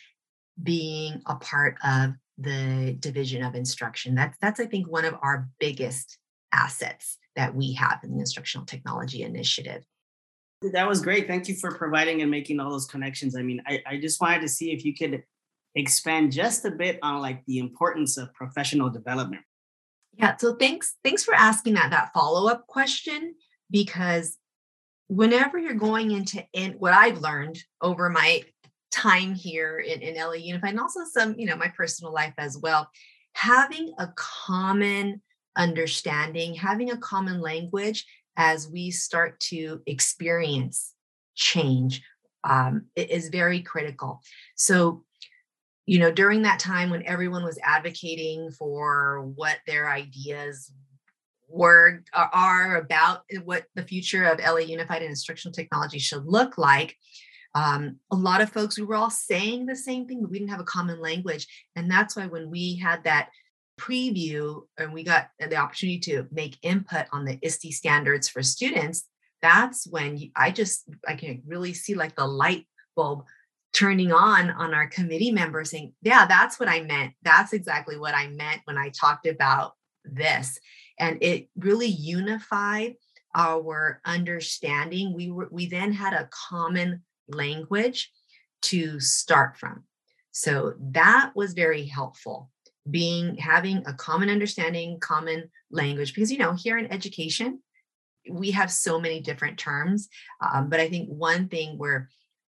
being 0.63 1.23
a 1.27 1.37
part 1.37 1.77
of 1.85 2.13
the 2.39 2.97
division 3.01 3.45
of 3.45 3.55
instruction. 3.55 4.15
That's 4.15 4.37
that's 4.41 4.61
I 4.61 4.67
think 4.67 4.89
one 4.89 5.05
of 5.05 5.15
our 5.23 5.49
biggest 5.59 6.19
assets 6.53 7.19
that 7.37 7.55
we 7.55 7.73
have 7.75 8.01
in 8.03 8.13
the 8.13 8.21
instructional 8.21 8.67
technology 8.67 9.23
initiative. 9.23 9.85
That 10.73 10.89
was 10.89 11.01
great. 11.01 11.27
Thank 11.27 11.49
you 11.49 11.55
for 11.55 11.75
providing 11.75 12.21
and 12.23 12.31
making 12.31 12.61
all 12.61 12.71
those 12.71 12.87
connections. 12.87 13.35
I 13.35 13.43
mean, 13.43 13.63
I, 13.67 13.83
I 13.87 13.97
just 13.99 14.21
wanted 14.21 14.43
to 14.43 14.49
see 14.49 14.73
if 14.73 14.85
you 14.85 14.95
could 14.95 15.23
expand 15.75 16.33
just 16.33 16.65
a 16.65 16.71
bit 16.71 16.99
on 17.03 17.21
like 17.21 17.45
the 17.47 17.59
importance 17.59 18.19
of 18.19 18.33
professional 18.35 18.91
development. 18.91 19.43
Yeah, 20.15 20.37
so 20.37 20.55
thanks 20.55 20.97
thanks 21.03 21.25
for 21.25 21.35
asking 21.35 21.75
that 21.75 21.91
that 21.91 22.13
follow-up 22.13 22.67
question 22.67 23.35
because 23.71 24.37
whenever 25.07 25.59
you're 25.59 25.75
going 25.75 26.11
into 26.11 26.45
in 26.53 26.73
what 26.73 26.93
I've 26.93 27.21
learned 27.21 27.59
over 27.81 28.11
my 28.11 28.45
time 28.91 29.35
here 29.35 29.79
in, 29.79 30.03
in 30.03 30.17
LA 30.17 30.33
Unified 30.33 30.71
and 30.71 30.81
also 30.81 31.01
some, 31.05 31.35
you 31.39 31.47
know, 31.47 31.57
my 31.57 31.69
personal 31.69 32.13
life 32.13 32.35
as 32.39 32.59
well, 32.59 32.89
having 33.33 33.93
a 33.99 34.09
common 34.17 35.23
understanding, 35.57 36.55
having 36.55 36.91
a 36.91 36.97
common 36.97 37.41
language 37.41 38.05
as 38.37 38.69
we 38.69 38.91
start 38.91 39.39
to 39.41 39.81
experience 39.87 40.95
change 41.35 42.03
um, 42.45 42.87
is 42.97 43.29
very 43.29 43.61
critical. 43.61 44.23
So, 44.57 45.05
you 45.91 45.99
know, 45.99 46.13
during 46.13 46.43
that 46.43 46.61
time 46.61 46.89
when 46.89 47.05
everyone 47.05 47.43
was 47.43 47.59
advocating 47.65 48.53
for 48.53 49.23
what 49.35 49.59
their 49.67 49.91
ideas 49.91 50.71
were 51.49 52.05
are 52.15 52.77
about 52.77 53.23
what 53.43 53.65
the 53.75 53.83
future 53.83 54.25
of 54.25 54.39
LA 54.39 54.59
Unified 54.59 55.03
and 55.03 55.11
instructional 55.11 55.53
technology 55.53 55.99
should 55.99 56.25
look 56.25 56.57
like, 56.57 56.95
um, 57.57 57.97
a 58.13 58.15
lot 58.15 58.41
of 58.41 58.53
folks 58.53 58.79
we 58.79 58.85
were 58.85 58.95
all 58.95 59.11
saying 59.11 59.67
the 59.67 59.75
same 59.75 60.07
thing 60.07 60.21
but 60.23 60.31
we 60.31 60.39
didn't 60.39 60.53
have 60.53 60.61
a 60.61 60.65
common 60.65 61.01
language. 61.01 61.49
And 61.75 61.91
that's 61.91 62.15
why 62.15 62.29
when 62.29 62.51
we 62.51 62.77
had 62.77 63.03
that 63.03 63.31
preview 63.77 64.63
and 64.79 64.93
we 64.93 65.03
got 65.03 65.31
the 65.41 65.57
opportunity 65.57 65.99
to 65.99 66.29
make 66.31 66.57
input 66.63 67.07
on 67.11 67.25
the 67.25 67.37
ISTE 67.43 67.73
standards 67.73 68.29
for 68.29 68.45
students 68.45 69.07
that's 69.43 69.87
when 69.87 70.31
i 70.37 70.51
just 70.51 70.85
i 71.09 71.15
can 71.15 71.43
really 71.47 71.73
see 71.73 71.95
like 71.95 72.15
the 72.15 72.27
light 72.27 72.67
bulb 72.95 73.25
turning 73.73 74.13
on 74.13 74.51
on 74.51 74.75
our 74.75 74.89
committee 74.89 75.31
members 75.31 75.71
saying 75.71 75.93
yeah 76.03 76.27
that's 76.27 76.59
what 76.59 76.69
i 76.69 76.81
meant 76.83 77.13
that's 77.23 77.53
exactly 77.53 77.97
what 77.99 78.15
i 78.15 78.27
meant 78.29 78.61
when 78.65 78.77
i 78.77 78.89
talked 78.89 79.27
about 79.27 79.75
this 80.05 80.59
and 80.99 81.19
it 81.23 81.49
really 81.57 81.87
unified 81.87 82.95
our 83.35 84.01
understanding 84.05 85.15
we 85.15 85.31
were 85.31 85.49
we 85.53 85.67
then 85.67 85.93
had 85.93 86.13
a 86.13 86.29
common 86.33 87.03
language 87.29 88.11
to 88.63 89.01
start 89.01 89.57
from. 89.57 89.85
So 90.33 90.75
that 90.93 91.33
was 91.35 91.55
very 91.55 91.85
helpful 91.85 92.51
being 92.91 93.37
having 93.37 93.83
a 93.87 93.93
common 93.93 94.31
understanding, 94.31 94.99
common 95.01 95.51
language, 95.71 96.15
because 96.15 96.31
you 96.31 96.39
know, 96.39 96.53
here 96.53 96.79
in 96.79 96.93
education, 96.93 97.61
we 98.31 98.51
have 98.53 98.71
so 98.71 99.01
many 99.01 99.21
different 99.21 99.59
terms. 99.59 100.09
Um, 100.41 100.69
but 100.69 100.81
I 100.81 100.89
think 100.89 101.09
one 101.09 101.49
thing 101.49 101.79
where 101.79 102.09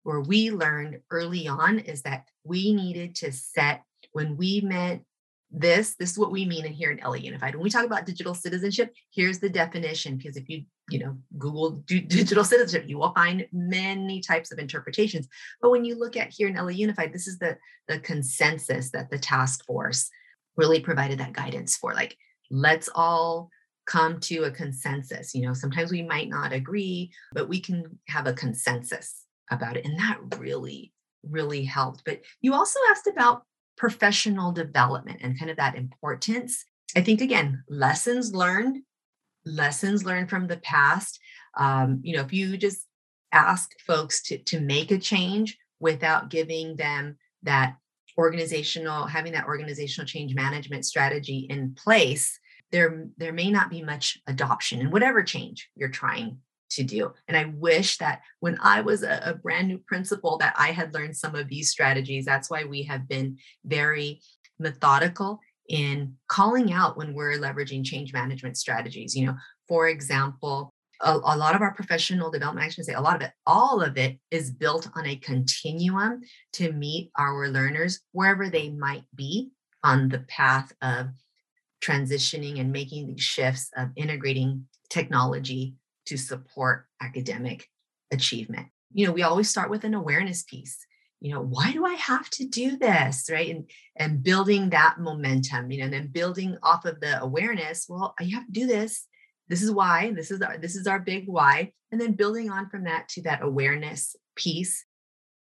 where 0.08 0.22
we 0.22 0.52
learned 0.52 1.02
early 1.12 1.50
on 1.50 1.80
is 1.80 2.04
that 2.04 2.24
we 2.46 2.74
needed 2.74 3.14
to 3.14 3.30
set 3.30 3.84
when 4.14 4.38
we 4.38 4.62
meant 4.62 5.04
this 5.52 5.96
this 5.96 6.12
is 6.12 6.18
what 6.18 6.32
we 6.32 6.46
mean 6.46 6.66
in 6.66 6.72
here 6.72 6.92
in 6.92 7.00
LA 7.04 7.16
Unified. 7.16 7.56
When 7.56 7.64
we 7.66 7.70
talk 7.70 7.86
about 7.86 8.06
digital 8.06 8.34
citizenship, 8.34 8.94
here's 9.14 9.40
the 9.40 9.50
definition. 9.50 10.16
Because 10.16 10.38
if 10.38 10.48
you 10.48 10.64
you 10.90 11.00
know 11.00 11.18
Google 11.38 11.72
digital 11.86 12.46
citizenship, 12.46 12.88
you 12.88 12.98
will 12.98 13.12
find 13.12 13.48
many 13.52 14.22
types 14.22 14.50
of 14.54 14.60
interpretations. 14.60 15.28
But 15.62 15.72
when 15.72 15.84
you 15.84 16.00
look 16.00 16.16
at 16.16 16.30
here 16.30 16.48
in 16.48 16.56
LA 16.56 16.70
Unified, 16.70 17.12
this 17.12 17.28
is 17.28 17.38
the 17.38 17.58
the 17.90 18.00
consensus 18.00 18.92
that 18.92 19.10
the 19.10 19.20
task 19.20 19.66
force 19.66 20.10
really 20.56 20.80
provided 20.80 21.20
that 21.20 21.34
guidance 21.34 21.76
for. 21.76 21.94
Like, 21.94 22.16
let's 22.50 22.88
all 22.96 23.50
come 23.86 24.22
to 24.22 24.46
a 24.46 24.52
consensus. 24.52 25.36
You 25.36 25.42
know, 25.42 25.54
sometimes 25.54 25.92
we 25.92 26.02
might 26.02 26.30
not 26.30 26.54
agree, 26.54 27.12
but 27.34 27.50
we 27.50 27.60
can 27.60 28.00
have 28.08 28.26
a 28.26 28.34
consensus 28.34 29.27
about 29.50 29.78
it, 29.78 29.86
and 29.86 30.00
that 30.00 30.20
really 30.38 30.92
really 31.24 31.64
helped. 31.64 32.04
But 32.06 32.22
you 32.42 32.54
also 32.54 32.80
asked 32.90 33.08
about 33.08 33.44
professional 33.78 34.52
development 34.52 35.20
and 35.22 35.38
kind 35.38 35.52
of 35.52 35.58
that 35.58 35.76
importance. 35.76 36.66
I 36.96 37.02
think, 37.02 37.22
again, 37.22 37.64
lessons 37.70 38.34
learned, 38.34 38.80
lessons 39.46 40.04
learned 40.06 40.30
from 40.30 40.48
the 40.48 40.58
past. 40.58 41.20
Um, 41.58 42.02
you 42.04 42.16
know, 42.16 42.24
if 42.24 42.34
you 42.34 42.58
just 42.58 42.86
ask 43.32 43.72
folks 43.86 44.24
to, 44.24 44.38
to 44.40 44.60
make 44.60 44.92
a 44.92 44.98
change 44.98 45.58
without 45.80 46.30
giving 46.30 46.76
them 46.76 47.18
that 47.44 47.76
organizational, 48.18 49.06
having 49.06 49.34
that 49.34 49.46
organizational 49.46 50.08
change 50.08 50.34
management 50.34 50.86
strategy 50.86 51.46
in 51.50 51.76
place, 51.76 52.40
there, 52.72 53.08
there 53.18 53.34
may 53.34 53.52
not 53.52 53.70
be 53.70 53.84
much 53.84 54.18
adoption 54.28 54.82
in 54.82 54.92
whatever 54.92 55.24
change 55.24 55.70
you're 55.76 55.90
trying 55.90 56.40
to 56.72 56.84
do. 56.84 57.14
And 57.28 57.38
I 57.38 57.46
wish 57.46 57.98
that 57.98 58.22
when 58.40 58.58
I 58.62 58.82
was 58.82 59.04
a, 59.04 59.22
a, 59.26 59.34
brand 59.36 59.68
new 59.68 59.78
principal 59.80 60.38
that 60.38 60.54
I 60.58 60.72
had 60.72 60.94
learned 60.94 61.16
some 61.16 61.36
of 61.36 61.48
these 61.48 61.70
strategies. 61.70 62.26
That's 62.26 62.50
why 62.50 62.66
we 62.66 62.84
have 62.84 63.08
been 63.08 63.38
very 63.66 64.22
methodical 64.60 65.40
in 65.70 66.16
calling 66.28 66.72
out 66.72 66.98
when 66.98 67.14
we're 67.14 67.40
leveraging 67.40 67.86
change 67.86 68.14
management 68.14 68.58
strategies. 68.58 69.16
You 69.16 69.28
know, 69.28 69.36
for 69.68 69.88
example, 69.88 70.74
a, 71.02 71.14
a 71.14 71.38
lot 71.38 71.56
of 71.56 71.62
our 71.62 71.74
professional 71.74 72.32
development, 72.32 72.66
I 72.66 72.70
should 72.70 72.86
say 72.86 72.94
a 72.94 73.02
lot 73.02 73.18
of 73.18 73.22
it, 73.22 73.32
all 73.46 73.82
of 73.82 73.98
it 73.98 74.18
is 74.32 74.52
built 74.52 74.90
on 74.96 75.06
a 75.06 75.16
continuum 75.16 76.22
to 76.54 76.72
meet 76.72 77.12
our 77.18 77.50
learners 77.50 78.02
wherever 78.12 78.50
they 78.50 78.70
might 78.70 79.04
be 79.14 79.52
on 79.84 80.10
the 80.10 80.20
path 80.20 80.72
of 80.82 81.08
transitioning 81.82 82.60
and 82.60 82.72
making 82.72 83.08
these 83.08 83.22
shifts 83.22 83.70
of 83.78 83.90
integrating 83.96 84.68
technology 84.90 85.76
to 86.08 86.18
support 86.18 86.86
academic 87.02 87.70
achievement. 88.12 88.68
You 88.94 89.06
know, 89.06 89.12
we 89.12 89.24
always 89.24 89.50
start 89.50 89.70
with 89.70 89.84
an 89.84 89.94
awareness 89.94 90.44
piece. 90.44 90.78
You 91.20 91.34
know, 91.34 91.42
why 91.42 91.72
do 91.72 91.86
I 91.86 91.94
have 91.96 92.30
to 92.32 92.46
do 92.46 92.78
this? 92.78 93.30
Right. 93.32 93.50
And 93.50 93.70
and 93.96 94.24
building 94.24 94.70
that 94.70 94.98
momentum, 95.00 95.72
you 95.72 95.80
know, 95.80 95.86
and 95.86 95.94
then 95.94 96.08
building 96.08 96.58
off 96.64 96.86
of 96.86 97.00
the 97.00 97.22
awareness, 97.22 97.88
well, 97.90 98.14
you 98.20 98.36
have 98.36 98.46
to 98.46 98.52
do 98.52 98.68
this. 98.68 99.08
This 99.48 99.62
is 99.62 99.72
why. 99.72 100.12
This 100.12 100.32
is 100.32 100.42
our 100.42 100.58
this 100.58 100.76
is 100.76 100.88
our 100.88 101.00
big 101.00 101.26
why. 101.28 101.72
And 101.92 102.00
then 102.00 102.14
building 102.14 102.50
on 102.52 102.70
from 102.70 102.84
that 102.84 103.10
to 103.10 103.22
that 103.24 103.42
awareness 103.42 104.16
piece. 104.36 104.86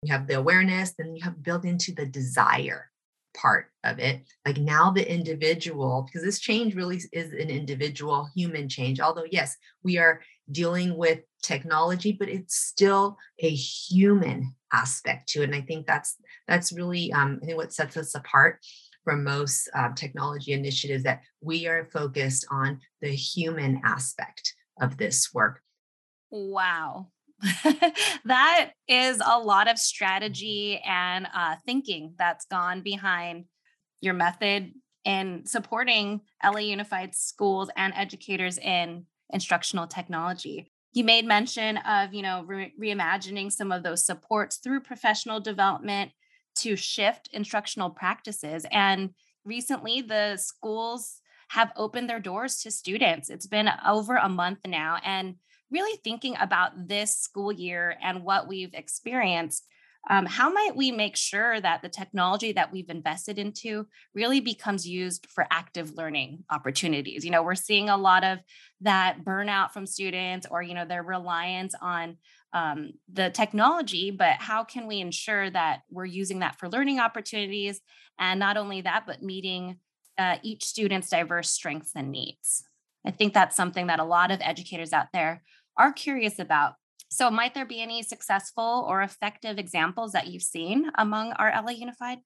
You 0.01 0.11
have 0.11 0.27
the 0.27 0.37
awareness, 0.37 0.93
then 0.97 1.15
you 1.15 1.23
have 1.23 1.41
built 1.41 1.63
into 1.63 1.93
the 1.93 2.05
desire 2.05 2.89
part 3.35 3.67
of 3.83 3.99
it. 3.99 4.23
Like 4.45 4.57
now 4.57 4.91
the 4.91 5.09
individual, 5.09 6.03
because 6.05 6.23
this 6.23 6.39
change 6.39 6.75
really 6.75 7.01
is 7.11 7.31
an 7.31 7.49
individual 7.49 8.29
human 8.35 8.69
change. 8.69 8.99
Although, 8.99 9.25
yes, 9.31 9.55
we 9.83 9.97
are 9.97 10.21
dealing 10.51 10.97
with 10.97 11.19
technology, 11.41 12.11
but 12.11 12.29
it's 12.29 12.55
still 12.55 13.17
a 13.39 13.49
human 13.49 14.55
aspect 14.71 15.29
to 15.29 15.41
it. 15.41 15.45
And 15.45 15.55
I 15.55 15.61
think 15.61 15.85
that's 15.85 16.15
that's 16.47 16.73
really 16.73 17.11
um, 17.13 17.39
I 17.41 17.45
think 17.45 17.57
what 17.57 17.73
sets 17.73 17.97
us 17.97 18.15
apart 18.15 18.59
from 19.03 19.23
most 19.23 19.69
uh, 19.75 19.89
technology 19.95 20.53
initiatives 20.53 21.03
that 21.03 21.21
we 21.41 21.67
are 21.67 21.89
focused 21.91 22.45
on 22.49 22.79
the 23.01 23.09
human 23.09 23.81
aspect 23.83 24.53
of 24.81 24.97
this 24.97 25.33
work. 25.33 25.61
Wow. 26.31 27.09
that 28.25 28.71
is 28.87 29.21
a 29.25 29.37
lot 29.37 29.69
of 29.69 29.77
strategy 29.77 30.81
and 30.85 31.27
uh, 31.35 31.55
thinking 31.65 32.13
that's 32.17 32.45
gone 32.45 32.81
behind 32.81 33.45
your 33.99 34.13
method 34.13 34.71
in 35.03 35.45
supporting 35.45 36.21
LA 36.43 36.59
Unified 36.59 37.13
schools 37.13 37.69
and 37.75 37.93
educators 37.95 38.57
in 38.57 39.05
instructional 39.33 39.87
technology. 39.87 40.71
You 40.93 41.03
made 41.03 41.25
mention 41.25 41.77
of, 41.77 42.13
you 42.13 42.21
know, 42.21 42.43
re- 42.45 42.73
reimagining 42.79 43.51
some 43.51 43.71
of 43.71 43.83
those 43.83 44.05
supports 44.05 44.57
through 44.57 44.81
professional 44.81 45.39
development 45.39 46.11
to 46.59 46.75
shift 46.75 47.29
instructional 47.33 47.89
practices. 47.89 48.65
And 48.71 49.09
recently, 49.43 50.01
the 50.01 50.37
schools 50.37 51.19
have 51.49 51.71
opened 51.75 52.09
their 52.09 52.19
doors 52.19 52.61
to 52.61 52.71
students. 52.71 53.29
It's 53.29 53.47
been 53.47 53.69
over 53.85 54.15
a 54.15 54.29
month 54.29 54.59
now. 54.65 54.99
And 55.03 55.35
really 55.71 55.99
thinking 56.03 56.35
about 56.39 56.87
this 56.87 57.17
school 57.17 57.51
year 57.51 57.97
and 58.01 58.23
what 58.23 58.47
we've 58.47 58.73
experienced, 58.73 59.65
um, 60.09 60.25
how 60.25 60.51
might 60.51 60.75
we 60.75 60.91
make 60.91 61.15
sure 61.15 61.61
that 61.61 61.81
the 61.81 61.89
technology 61.89 62.51
that 62.51 62.71
we've 62.71 62.89
invested 62.89 63.39
into 63.39 63.87
really 64.13 64.41
becomes 64.41 64.87
used 64.87 65.27
for 65.29 65.47
active 65.49 65.95
learning 65.95 66.43
opportunities? 66.49 67.23
You 67.23 67.31
know 67.31 67.43
we're 67.43 67.55
seeing 67.55 67.89
a 67.89 67.97
lot 67.97 68.23
of 68.23 68.39
that 68.81 69.23
burnout 69.23 69.71
from 69.71 69.85
students 69.85 70.45
or 70.49 70.61
you 70.61 70.73
know 70.73 70.85
their 70.85 71.03
reliance 71.03 71.73
on 71.81 72.17
um, 72.53 72.91
the 73.11 73.29
technology 73.29 74.11
but 74.11 74.35
how 74.39 74.63
can 74.63 74.87
we 74.87 74.99
ensure 74.99 75.49
that 75.49 75.81
we're 75.89 76.05
using 76.05 76.39
that 76.39 76.59
for 76.59 76.69
learning 76.69 76.99
opportunities? 76.99 77.79
And 78.19 78.39
not 78.39 78.57
only 78.57 78.81
that 78.81 79.05
but 79.07 79.23
meeting 79.23 79.77
uh, 80.17 80.37
each 80.43 80.65
student's 80.65 81.09
diverse 81.09 81.49
strengths 81.49 81.91
and 81.95 82.11
needs. 82.11 82.63
I 83.05 83.11
think 83.11 83.33
that's 83.33 83.55
something 83.55 83.87
that 83.87 83.99
a 83.99 84.05
lot 84.05 84.31
of 84.31 84.39
educators 84.41 84.93
out 84.93 85.07
there 85.13 85.43
are 85.77 85.91
curious 85.91 86.39
about 86.39 86.75
so, 87.13 87.29
might 87.29 87.53
there 87.53 87.65
be 87.65 87.79
any 87.79 88.01
successful 88.01 88.87
or 88.89 89.03
effective 89.03 89.59
examples 89.59 90.13
that 90.13 90.25
you've 90.25 90.41
seen 90.41 90.89
among 90.97 91.33
our 91.33 91.51
LA 91.63 91.73
Unified? 91.73 92.17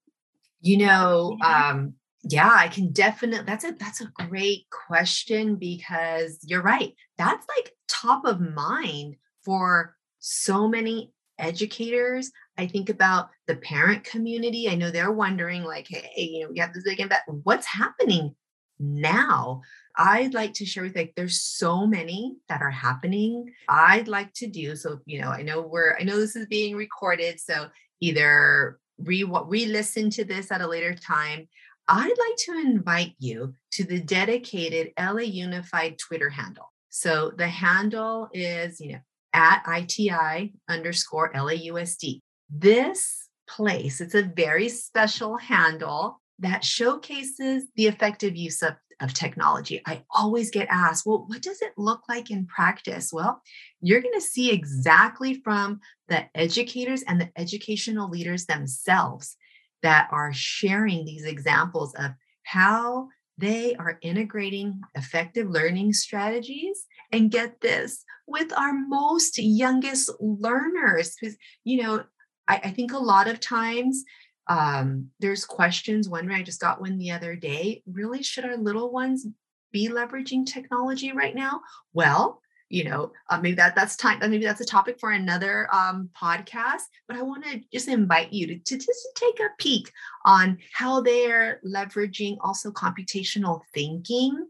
You 0.62 0.78
know, 0.78 1.36
um, 1.44 1.92
yeah, 2.24 2.50
I 2.50 2.68
can 2.68 2.90
definitely. 2.92 3.44
That's 3.44 3.64
a 3.64 3.72
that's 3.72 4.00
a 4.00 4.10
great 4.26 4.64
question 4.70 5.56
because 5.56 6.38
you're 6.42 6.62
right. 6.62 6.94
That's 7.18 7.46
like 7.54 7.74
top 7.86 8.24
of 8.24 8.40
mind 8.40 9.16
for 9.44 9.94
so 10.20 10.66
many 10.66 11.12
educators. 11.38 12.32
I 12.56 12.66
think 12.66 12.88
about 12.88 13.28
the 13.46 13.56
parent 13.56 14.04
community. 14.04 14.70
I 14.70 14.74
know 14.74 14.90
they're 14.90 15.12
wondering, 15.12 15.64
like, 15.64 15.86
hey, 15.88 16.10
you 16.16 16.44
know, 16.44 16.50
we 16.50 16.60
have 16.60 16.72
this 16.72 16.84
big 16.84 17.00
event. 17.00 17.20
What's 17.42 17.66
happening 17.66 18.34
now? 18.78 19.60
I'd 19.98 20.32
like 20.32 20.54
to 20.54 20.64
share 20.64 20.84
with 20.84 20.94
like 20.94 21.12
there's 21.16 21.40
so 21.40 21.84
many 21.84 22.36
that 22.48 22.62
are 22.62 22.70
happening. 22.70 23.52
I'd 23.68 24.06
like 24.06 24.32
to 24.34 24.46
do 24.46 24.76
so, 24.76 25.00
you 25.06 25.20
know, 25.20 25.28
I 25.28 25.42
know 25.42 25.60
we're 25.60 25.96
I 25.98 26.04
know 26.04 26.18
this 26.18 26.36
is 26.36 26.46
being 26.46 26.76
recorded, 26.76 27.40
so 27.40 27.68
either 28.00 28.78
re 28.98 29.24
re-listen 29.24 30.10
to 30.10 30.24
this 30.24 30.52
at 30.52 30.60
a 30.60 30.68
later 30.68 30.94
time. 30.94 31.48
I'd 31.88 32.06
like 32.06 32.36
to 32.38 32.52
invite 32.52 33.14
you 33.18 33.54
to 33.72 33.84
the 33.84 34.00
dedicated 34.00 34.92
LA 34.98 35.22
Unified 35.22 35.98
Twitter 35.98 36.30
handle. 36.30 36.72
So 36.90 37.32
the 37.36 37.48
handle 37.48 38.28
is, 38.32 38.80
you 38.80 38.92
know, 38.92 38.98
at 39.32 39.62
ITI 39.66 40.54
underscore 40.68 41.32
LAUSD. 41.32 42.20
This 42.50 43.28
place, 43.48 44.00
it's 44.00 44.14
a 44.14 44.22
very 44.22 44.68
special 44.68 45.38
handle 45.38 46.20
that 46.38 46.64
showcases 46.64 47.64
the 47.74 47.86
effective 47.86 48.36
use 48.36 48.62
of 48.62 48.74
of 49.00 49.14
technology. 49.14 49.80
I 49.86 50.02
always 50.10 50.50
get 50.50 50.68
asked, 50.70 51.06
well, 51.06 51.24
what 51.28 51.42
does 51.42 51.62
it 51.62 51.72
look 51.76 52.02
like 52.08 52.30
in 52.30 52.46
practice? 52.46 53.10
Well, 53.12 53.42
you're 53.80 54.02
going 54.02 54.14
to 54.14 54.20
see 54.20 54.50
exactly 54.50 55.34
from 55.34 55.80
the 56.08 56.24
educators 56.34 57.02
and 57.02 57.20
the 57.20 57.30
educational 57.36 58.10
leaders 58.10 58.46
themselves 58.46 59.36
that 59.82 60.08
are 60.10 60.32
sharing 60.32 61.04
these 61.04 61.24
examples 61.24 61.94
of 61.94 62.12
how 62.42 63.08
they 63.36 63.76
are 63.76 63.98
integrating 64.02 64.80
effective 64.96 65.48
learning 65.48 65.92
strategies 65.92 66.86
and 67.12 67.30
get 67.30 67.60
this 67.60 68.04
with 68.26 68.52
our 68.52 68.72
most 68.72 69.38
youngest 69.38 70.10
learners 70.20 71.14
because 71.18 71.36
you 71.64 71.82
know 71.82 72.04
I, 72.48 72.60
I 72.64 72.70
think 72.70 72.92
a 72.92 72.98
lot 72.98 73.28
of 73.28 73.38
times 73.38 74.02
um, 74.48 75.10
there's 75.20 75.44
questions. 75.44 76.08
One 76.08 76.30
I 76.30 76.42
just 76.42 76.60
got 76.60 76.80
one 76.80 76.98
the 76.98 77.10
other 77.10 77.36
day. 77.36 77.82
Really, 77.86 78.22
should 78.22 78.44
our 78.44 78.56
little 78.56 78.90
ones 78.90 79.26
be 79.72 79.88
leveraging 79.88 80.46
technology 80.46 81.12
right 81.12 81.34
now? 81.34 81.60
Well, 81.92 82.40
you 82.70 82.84
know, 82.84 83.12
uh, 83.30 83.40
maybe 83.40 83.56
that 83.56 83.74
that's 83.74 83.96
time. 83.96 84.18
Maybe 84.20 84.44
that's 84.44 84.60
a 84.60 84.66
topic 84.66 84.98
for 85.00 85.10
another 85.10 85.68
um, 85.74 86.10
podcast. 86.20 86.82
But 87.06 87.16
I 87.16 87.22
want 87.22 87.44
to 87.44 87.60
just 87.72 87.88
invite 87.88 88.32
you 88.32 88.46
to, 88.46 88.58
to 88.58 88.76
just 88.76 89.08
take 89.14 89.40
a 89.40 89.48
peek 89.58 89.90
on 90.24 90.58
how 90.72 91.00
they're 91.00 91.60
leveraging 91.66 92.36
also 92.40 92.70
computational 92.70 93.62
thinking, 93.72 94.46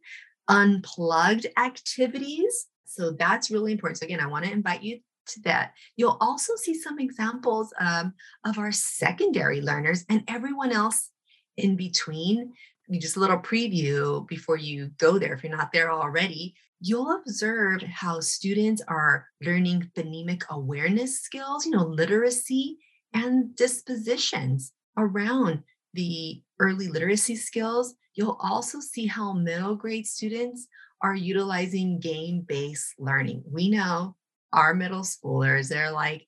unplugged 0.48 1.46
activities. 1.56 2.66
So 2.86 3.12
that's 3.12 3.50
really 3.50 3.72
important. 3.72 3.98
So 3.98 4.06
again, 4.06 4.20
I 4.20 4.26
want 4.26 4.44
to 4.44 4.52
invite 4.52 4.82
you 4.82 4.98
to 5.28 5.40
that. 5.42 5.72
You'll 5.96 6.18
also 6.20 6.54
see 6.56 6.74
some 6.74 6.98
examples 6.98 7.72
um, 7.78 8.14
of 8.44 8.58
our 8.58 8.72
secondary 8.72 9.60
learners 9.60 10.04
and 10.08 10.22
everyone 10.28 10.72
else 10.72 11.10
in 11.56 11.76
between. 11.76 12.52
Just 12.90 13.16
a 13.16 13.20
little 13.20 13.38
preview 13.38 14.26
before 14.26 14.56
you 14.56 14.90
go 14.98 15.18
there, 15.18 15.34
if 15.34 15.42
you're 15.42 15.54
not 15.54 15.72
there 15.72 15.92
already. 15.92 16.54
You'll 16.80 17.20
observe 17.20 17.82
how 17.82 18.20
students 18.20 18.82
are 18.88 19.26
learning 19.42 19.90
phonemic 19.94 20.44
awareness 20.48 21.20
skills, 21.20 21.66
you 21.66 21.72
know, 21.72 21.84
literacy 21.84 22.78
and 23.12 23.54
dispositions 23.56 24.72
around 24.96 25.62
the 25.94 26.42
early 26.60 26.88
literacy 26.88 27.36
skills. 27.36 27.94
You'll 28.14 28.38
also 28.40 28.80
see 28.80 29.06
how 29.06 29.32
middle 29.32 29.74
grade 29.74 30.06
students 30.06 30.66
are 31.02 31.14
utilizing 31.14 32.00
game 32.00 32.40
based 32.46 32.94
learning. 32.98 33.44
We 33.50 33.70
know 33.70 34.16
our 34.52 34.74
middle 34.74 35.02
schoolers. 35.02 35.68
They're 35.68 35.90
like 35.90 36.26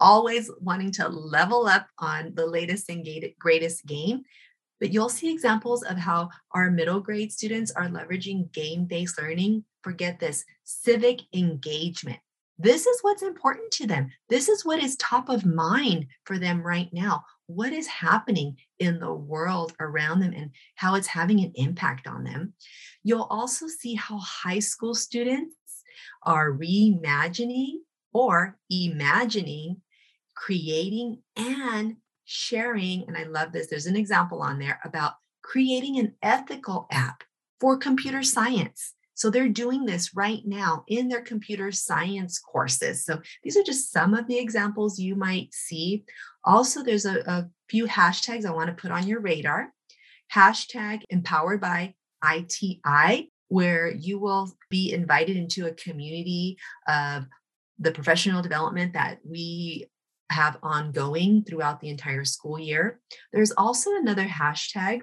always 0.00 0.50
wanting 0.60 0.92
to 0.92 1.08
level 1.08 1.66
up 1.66 1.86
on 1.98 2.32
the 2.34 2.46
latest 2.46 2.88
and 2.88 3.06
greatest 3.38 3.86
game. 3.86 4.22
But 4.80 4.92
you'll 4.92 5.08
see 5.08 5.32
examples 5.32 5.82
of 5.82 5.96
how 5.96 6.30
our 6.52 6.70
middle 6.70 7.00
grade 7.00 7.32
students 7.32 7.70
are 7.72 7.88
leveraging 7.88 8.52
game 8.52 8.84
based 8.84 9.20
learning. 9.20 9.64
Forget 9.82 10.18
this 10.18 10.44
civic 10.64 11.20
engagement. 11.32 12.18
This 12.58 12.86
is 12.86 12.98
what's 13.02 13.22
important 13.22 13.72
to 13.72 13.86
them. 13.86 14.10
This 14.28 14.48
is 14.48 14.64
what 14.64 14.82
is 14.82 14.96
top 14.96 15.28
of 15.28 15.44
mind 15.44 16.06
for 16.24 16.38
them 16.38 16.62
right 16.62 16.88
now. 16.92 17.24
What 17.46 17.72
is 17.72 17.86
happening 17.86 18.56
in 18.78 19.00
the 19.00 19.12
world 19.12 19.74
around 19.80 20.20
them 20.20 20.32
and 20.34 20.50
how 20.76 20.94
it's 20.94 21.06
having 21.06 21.40
an 21.40 21.52
impact 21.56 22.06
on 22.06 22.22
them. 22.22 22.52
You'll 23.02 23.28
also 23.30 23.66
see 23.66 23.94
how 23.94 24.18
high 24.18 24.60
school 24.60 24.94
students 24.94 25.54
are 26.22 26.52
reimagining 26.52 27.78
or 28.12 28.56
imagining, 28.70 29.82
creating, 30.34 31.22
and 31.36 31.96
sharing. 32.24 33.04
And 33.06 33.16
I 33.16 33.24
love 33.24 33.52
this. 33.52 33.66
There's 33.66 33.86
an 33.86 33.96
example 33.96 34.40
on 34.40 34.58
there 34.58 34.80
about 34.84 35.14
creating 35.42 35.98
an 35.98 36.14
ethical 36.22 36.86
app 36.90 37.22
for 37.60 37.76
computer 37.76 38.22
science. 38.22 38.94
So 39.14 39.30
they're 39.30 39.48
doing 39.48 39.84
this 39.84 40.14
right 40.14 40.42
now 40.44 40.84
in 40.88 41.08
their 41.08 41.20
computer 41.20 41.70
science 41.70 42.38
courses. 42.38 43.04
So 43.04 43.20
these 43.42 43.56
are 43.56 43.62
just 43.62 43.92
some 43.92 44.12
of 44.12 44.26
the 44.26 44.38
examples 44.38 44.98
you 44.98 45.14
might 45.14 45.54
see. 45.54 46.04
Also, 46.44 46.82
there's 46.82 47.06
a, 47.06 47.20
a 47.20 47.48
few 47.68 47.86
hashtags 47.86 48.44
I 48.44 48.50
want 48.50 48.68
to 48.68 48.80
put 48.80 48.90
on 48.90 49.06
your 49.06 49.20
radar. 49.20 49.72
Hashtag 50.34 51.02
empowered 51.10 51.60
by 51.60 51.94
ITI 52.28 53.30
where 53.48 53.90
you 53.90 54.18
will 54.18 54.50
be 54.70 54.92
invited 54.92 55.36
into 55.36 55.66
a 55.66 55.74
community 55.74 56.56
of 56.88 57.24
the 57.78 57.92
professional 57.92 58.42
development 58.42 58.92
that 58.94 59.18
we 59.24 59.86
have 60.30 60.56
ongoing 60.62 61.44
throughout 61.44 61.80
the 61.80 61.88
entire 61.88 62.24
school 62.24 62.58
year. 62.58 63.00
There's 63.32 63.52
also 63.52 63.94
another 63.96 64.24
hashtag 64.24 65.02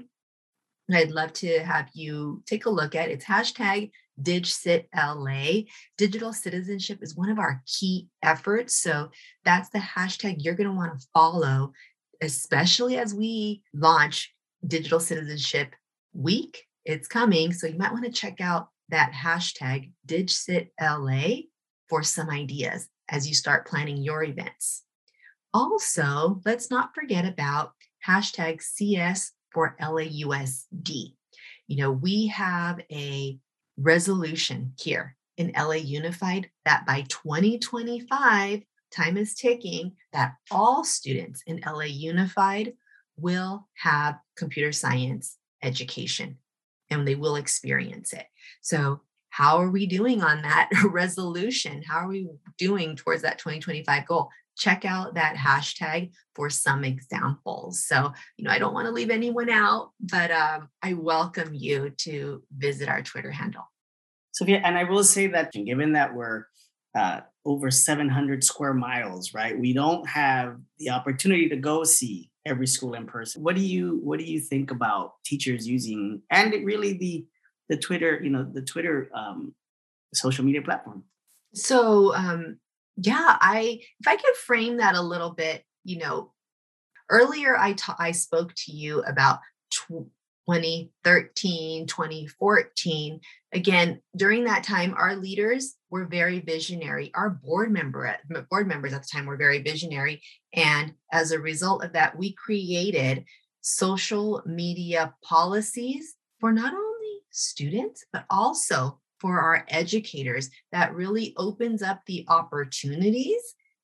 I'd 0.94 1.12
love 1.12 1.34
to 1.34 1.60
have 1.60 1.90
you 1.94 2.44
take 2.46 2.66
a 2.66 2.70
look 2.70 2.96
at. 2.96 3.10
It's 3.10 3.26
hashtag 3.26 3.92
DigCitLA. 4.22 5.68
Digital 5.98 6.34
citizenship 6.34 7.00
is 7.02 7.16
one 7.16 7.30
of 7.30 7.40
our 7.40 7.64
key 7.66 8.08
efforts. 8.24 8.76
So 8.76 9.10
that's 9.46 9.70
the 9.70 9.80
hashtag 9.80 10.38
you're 10.40 10.56
going 10.56 10.70
to 10.70 10.76
want 10.76 11.00
to 11.00 11.08
follow, 11.14 11.74
especially 12.22 12.98
as 12.98 13.14
we 13.14 13.62
launch 13.74 14.34
Digital 14.66 15.00
Citizenship 15.00 15.76
Week 16.14 16.66
it's 16.86 17.08
coming. 17.08 17.54
So 17.54 17.68
you 17.68 17.78
might 17.78 17.92
want 17.92 18.06
to 18.06 18.12
check 18.12 18.42
out 18.42 18.70
that 18.90 19.12
hashtag 19.14 19.92
DigCitLA 20.08 21.48
for 21.90 22.04
some 22.04 22.30
ideas 22.30 22.88
as 23.10 23.28
you 23.28 23.34
start 23.34 23.68
planning 23.68 23.98
your 23.98 24.24
events. 24.24 24.84
Also, 25.54 26.42
let's 26.46 26.70
not 26.70 26.96
forget 26.96 27.26
about 27.26 27.74
hashtag 28.08 28.62
CS 28.62 29.34
for 29.52 29.76
LAUSD. 29.82 31.14
You 31.68 31.78
know, 31.78 31.92
we 31.92 32.28
have 32.28 32.82
a 32.92 33.38
resolution 33.78 34.74
here 34.80 35.16
in 35.38 35.52
LA 35.58 35.74
Unified 35.74 36.50
that 36.66 36.86
by 36.86 37.02
2025, 37.10 38.62
time 38.92 39.18
is 39.18 39.36
ticking, 39.36 39.94
that 40.14 40.36
all 40.50 40.84
students 40.84 41.44
in 41.48 41.62
LA 41.66 41.84
Unified 41.84 42.74
will 43.18 43.68
have 43.76 44.20
computer 44.36 44.72
science 44.72 45.38
education 45.64 46.38
and 46.92 47.08
they 47.08 47.16
will 47.16 47.36
experience 47.36 48.14
it. 48.14 48.28
So, 48.62 49.02
how 49.30 49.60
are 49.60 49.72
we 49.72 49.86
doing 49.86 50.22
on 50.22 50.42
that 50.42 50.70
resolution? 50.90 51.82
How 51.88 52.00
are 52.00 52.10
we 52.10 52.30
doing 52.58 52.98
towards 52.98 53.22
that 53.22 53.38
2025 53.40 54.06
goal? 54.06 54.30
Check 54.58 54.84
out 54.84 55.16
that 55.16 55.38
hashtag 55.38 56.12
for 56.36 56.50
some 56.50 56.84
examples. 56.84 57.86
So, 57.86 58.12
you 58.36 58.44
know, 58.44 58.52
I 58.52 58.60
don't 58.60 58.74
want 58.74 58.88
to 58.88 58.92
leave 58.92 59.10
anyone 59.10 59.50
out, 59.50 59.92
but 60.02 60.32
um, 60.32 60.68
I 60.84 60.94
welcome 60.94 61.54
you 61.54 61.92
to 62.00 62.44
visit 62.56 62.90
our 62.90 63.02
Twitter 63.02 63.32
handle. 63.32 63.64
Sofia, 64.34 64.58
yeah, 64.58 64.68
and 64.68 64.78
I 64.78 64.84
will 64.84 65.06
say 65.06 65.28
that 65.28 65.54
given 65.54 65.94
that 65.94 66.14
we're 66.14 66.46
uh, 66.94 67.22
over 67.46 67.72
700 67.72 68.44
square 68.44 68.74
miles, 68.74 69.34
right? 69.34 69.58
We 69.58 69.74
don't 69.74 70.08
have 70.10 70.58
the 70.78 70.90
opportunity 70.90 71.48
to 71.50 71.56
go 71.56 71.86
see 71.86 72.31
every 72.46 72.68
school 72.68 72.94
in 72.94 73.06
person. 73.06 73.44
What 73.44 73.56
do 73.56 73.62
you 73.62 74.00
what 74.04 74.20
do 74.20 74.26
you 74.26 74.40
think 74.40 74.72
about 74.72 75.14
teachers 75.26 75.68
using 75.68 76.22
and 76.30 76.54
really 76.66 76.98
the 76.98 77.26
the 77.70 77.78
Twitter, 77.78 78.20
you 78.22 78.30
know, 78.30 78.44
the 78.44 78.62
Twitter 78.62 79.10
um, 79.16 79.54
social 80.14 80.44
media 80.44 80.62
platform? 80.62 81.04
So 81.54 82.14
um, 82.16 82.58
yeah, 82.98 83.38
I 83.40 83.82
if 84.00 84.08
I 84.08 84.16
could 84.16 84.36
frame 84.36 84.78
that 84.78 84.96
a 84.96 85.02
little 85.02 85.32
bit, 85.32 85.64
you 85.84 86.00
know, 86.00 86.34
earlier 87.10 87.58
I 87.58 87.74
ta- 87.74 87.98
I 88.00 88.12
spoke 88.12 88.54
to 88.66 88.72
you 88.72 89.02
about 89.04 89.40
2013, 89.72 91.88
2014. 91.88 93.20
Again, 93.54 94.02
during 94.16 94.46
that 94.46 94.64
time, 94.64 94.94
our 94.98 95.16
leaders 95.16 95.76
were 95.92 96.06
very 96.06 96.40
visionary. 96.40 97.12
Our 97.14 97.30
board 97.30 97.72
member 97.72 98.08
uh, 98.08 98.42
board 98.50 98.68
members 98.68 98.94
at 98.94 99.04
the 99.04 99.10
time 99.12 99.26
were 99.26 99.38
very 99.38 99.62
visionary. 99.62 100.22
And 100.54 100.94
as 101.12 101.32
a 101.32 101.40
result 101.40 101.84
of 101.84 101.94
that, 101.94 102.18
we 102.18 102.34
created 102.34 103.26
social 103.62 104.42
media 104.46 105.14
policies 105.24 106.16
for 106.40 106.52
not 106.52 106.74
only 106.74 107.20
students, 107.30 108.06
but 108.12 108.26
also 108.30 109.00
for 109.20 109.40
our 109.40 109.66
educators 109.68 110.50
that 110.72 110.96
really 110.96 111.36
opens 111.38 111.84
up 111.84 112.02
the 112.08 112.26
opportunities 112.28 113.42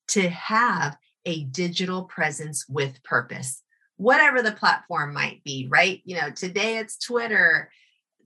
to 0.08 0.28
have 0.30 0.96
a 1.26 1.44
digital 1.44 2.04
presence 2.04 2.66
with 2.68 3.00
purpose 3.04 3.62
whatever 3.98 4.42
the 4.42 4.52
platform 4.52 5.12
might 5.12 5.42
be, 5.44 5.66
right? 5.68 6.00
You 6.04 6.16
know, 6.16 6.30
today 6.30 6.78
it's 6.78 6.98
Twitter, 6.98 7.70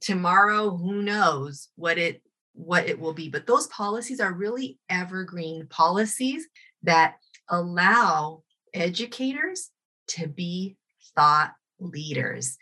tomorrow 0.00 0.76
who 0.76 1.02
knows 1.02 1.68
what 1.76 1.98
it 1.98 2.22
what 2.54 2.88
it 2.88 2.98
will 2.98 3.14
be, 3.14 3.28
but 3.28 3.46
those 3.46 3.66
policies 3.68 4.20
are 4.20 4.32
really 4.32 4.78
evergreen 4.88 5.66
policies 5.68 6.46
that 6.82 7.16
allow 7.48 8.42
educators 8.74 9.70
to 10.08 10.28
be 10.28 10.76
thought 11.14 11.52
leaders. 11.78 12.58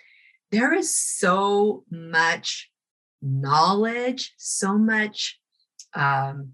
There 0.50 0.72
is 0.72 0.96
so 0.96 1.85
much 1.90 2.70
knowledge, 3.22 4.35
so 4.37 4.79
much 4.79 5.38
um, 5.94 6.53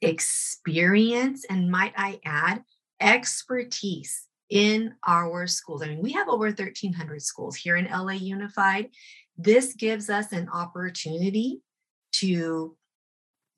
experience, 0.00 1.44
and 1.48 1.70
might 1.70 1.92
I 1.96 2.20
add, 2.24 2.62
expertise 3.00 4.26
in 4.48 4.94
our 5.06 5.46
schools. 5.46 5.82
I 5.82 5.88
mean, 5.88 6.02
we 6.02 6.12
have 6.12 6.28
over 6.28 6.46
1,300 6.46 7.22
schools 7.22 7.56
here 7.56 7.76
in 7.76 7.86
LA 7.86 8.14
Unified. 8.14 8.90
This 9.36 9.74
gives 9.74 10.10
us 10.10 10.32
an 10.32 10.48
opportunity 10.48 11.60
to 12.12 12.76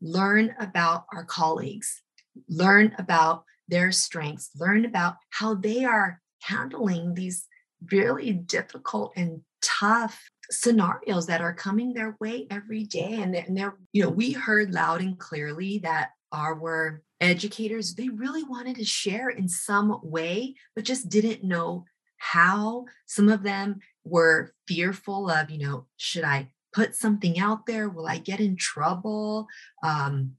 learn 0.01 0.55
about 0.59 1.05
our 1.15 1.25
colleagues, 1.25 2.03
learn 2.49 2.95
about 2.99 3.45
their 3.69 3.93
strengths, 3.93 4.51
learn 4.59 4.85
about 4.85 5.17
how 5.31 5.55
they 5.55 5.85
are 5.85 6.21
handling 6.43 7.15
these 7.15 7.47
really 7.91 8.33
difficult 8.33 9.13
and 9.17 9.41
tough 9.63 10.21
scenarios 10.51 11.27
that 11.27 11.41
are 11.41 11.55
coming 11.55 11.93
their 11.93 12.17
way 12.21 12.47
every 12.51 12.85
day. 12.85 13.21
And 13.23 13.57
they're, 13.57 13.77
you 13.93 14.03
know, 14.03 14.11
we 14.11 14.33
heard 14.33 14.75
loud 14.75 15.01
and 15.01 15.19
clearly 15.19 15.79
that 15.79 16.11
our 16.33 17.03
educators, 17.21 17.95
they 17.95 18.09
really 18.09 18.43
wanted 18.43 18.77
to 18.77 18.85
share 18.85 19.29
in 19.29 19.49
some 19.49 20.01
way, 20.03 20.55
but 20.75 20.85
just 20.85 21.09
didn't 21.09 21.45
know 21.45 21.85
how. 22.17 22.87
Some 23.07 23.29
of 23.29 23.43
them 23.43 23.81
were 24.05 24.53
fearful 24.67 25.31
of, 25.31 25.51
you 25.51 25.59
know, 25.59 25.87
should 25.97 26.25
I 26.25 26.49
put 26.73 26.95
something 26.95 27.39
out 27.39 27.67
there? 27.67 27.89
Will 27.89 28.07
I 28.07 28.19
get 28.19 28.41
in 28.41 28.57
trouble? 28.57 29.47
Um, 29.83 30.33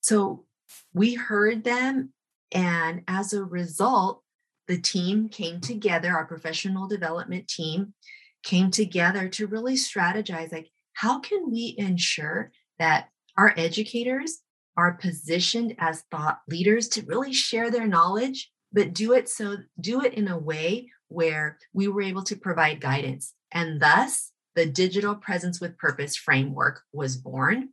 so 0.00 0.44
we 0.92 1.14
heard 1.14 1.64
them. 1.64 2.12
And 2.52 3.02
as 3.08 3.32
a 3.32 3.44
result, 3.44 4.22
the 4.68 4.80
team 4.80 5.28
came 5.28 5.60
together, 5.60 6.12
our 6.12 6.26
professional 6.26 6.86
development 6.86 7.48
team 7.48 7.94
came 8.42 8.70
together 8.70 9.28
to 9.28 9.46
really 9.46 9.74
strategize 9.74 10.52
like, 10.52 10.70
how 10.94 11.18
can 11.20 11.50
we 11.50 11.74
ensure 11.78 12.52
that 12.78 13.08
our 13.36 13.54
educators 13.56 14.40
are 14.76 14.94
positioned 14.94 15.74
as 15.78 16.04
thought 16.10 16.40
leaders 16.48 16.88
to 16.88 17.04
really 17.04 17.32
share 17.32 17.70
their 17.70 17.86
knowledge, 17.86 18.50
but 18.72 18.94
do 18.94 19.12
it 19.12 19.28
so 19.28 19.56
do 19.80 20.02
it 20.02 20.14
in 20.14 20.28
a 20.28 20.38
way 20.38 20.90
where 21.08 21.58
we 21.72 21.88
were 21.88 22.02
able 22.02 22.22
to 22.24 22.36
provide 22.36 22.80
guidance. 22.80 23.34
And 23.52 23.80
thus, 23.80 24.31
the 24.54 24.66
digital 24.66 25.14
presence 25.14 25.60
with 25.60 25.78
purpose 25.78 26.16
framework 26.16 26.82
was 26.92 27.16
born. 27.16 27.70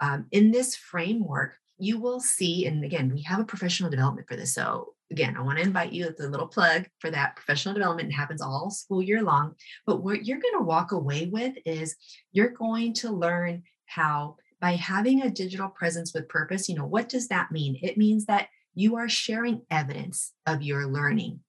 Um, 0.00 0.26
in 0.32 0.50
this 0.50 0.74
framework, 0.74 1.56
you 1.78 1.98
will 1.98 2.20
see, 2.20 2.66
and 2.66 2.84
again, 2.84 3.12
we 3.12 3.22
have 3.22 3.40
a 3.40 3.44
professional 3.44 3.90
development 3.90 4.28
for 4.28 4.36
this. 4.36 4.54
So 4.54 4.94
again, 5.10 5.36
I 5.36 5.42
want 5.42 5.58
to 5.58 5.64
invite 5.64 5.92
you. 5.92 6.06
It's 6.06 6.20
a 6.20 6.28
little 6.28 6.46
plug 6.46 6.86
for 6.98 7.10
that 7.10 7.36
professional 7.36 7.74
development. 7.74 8.10
It 8.10 8.14
happens 8.14 8.40
all 8.40 8.70
school 8.70 9.02
year 9.02 9.22
long. 9.22 9.54
But 9.86 10.02
what 10.02 10.24
you're 10.24 10.40
going 10.40 10.58
to 10.58 10.64
walk 10.64 10.92
away 10.92 11.26
with 11.26 11.54
is 11.64 11.96
you're 12.32 12.50
going 12.50 12.94
to 12.94 13.10
learn 13.10 13.64
how 13.86 14.36
by 14.60 14.72
having 14.72 15.22
a 15.22 15.30
digital 15.30 15.68
presence 15.68 16.14
with 16.14 16.28
purpose, 16.28 16.68
you 16.68 16.74
know, 16.74 16.86
what 16.86 17.08
does 17.08 17.28
that 17.28 17.52
mean? 17.52 17.78
It 17.82 17.98
means 17.98 18.26
that 18.26 18.48
you 18.74 18.96
are 18.96 19.08
sharing 19.08 19.62
evidence 19.70 20.32
of 20.46 20.62
your 20.62 20.86
learning 20.86 21.40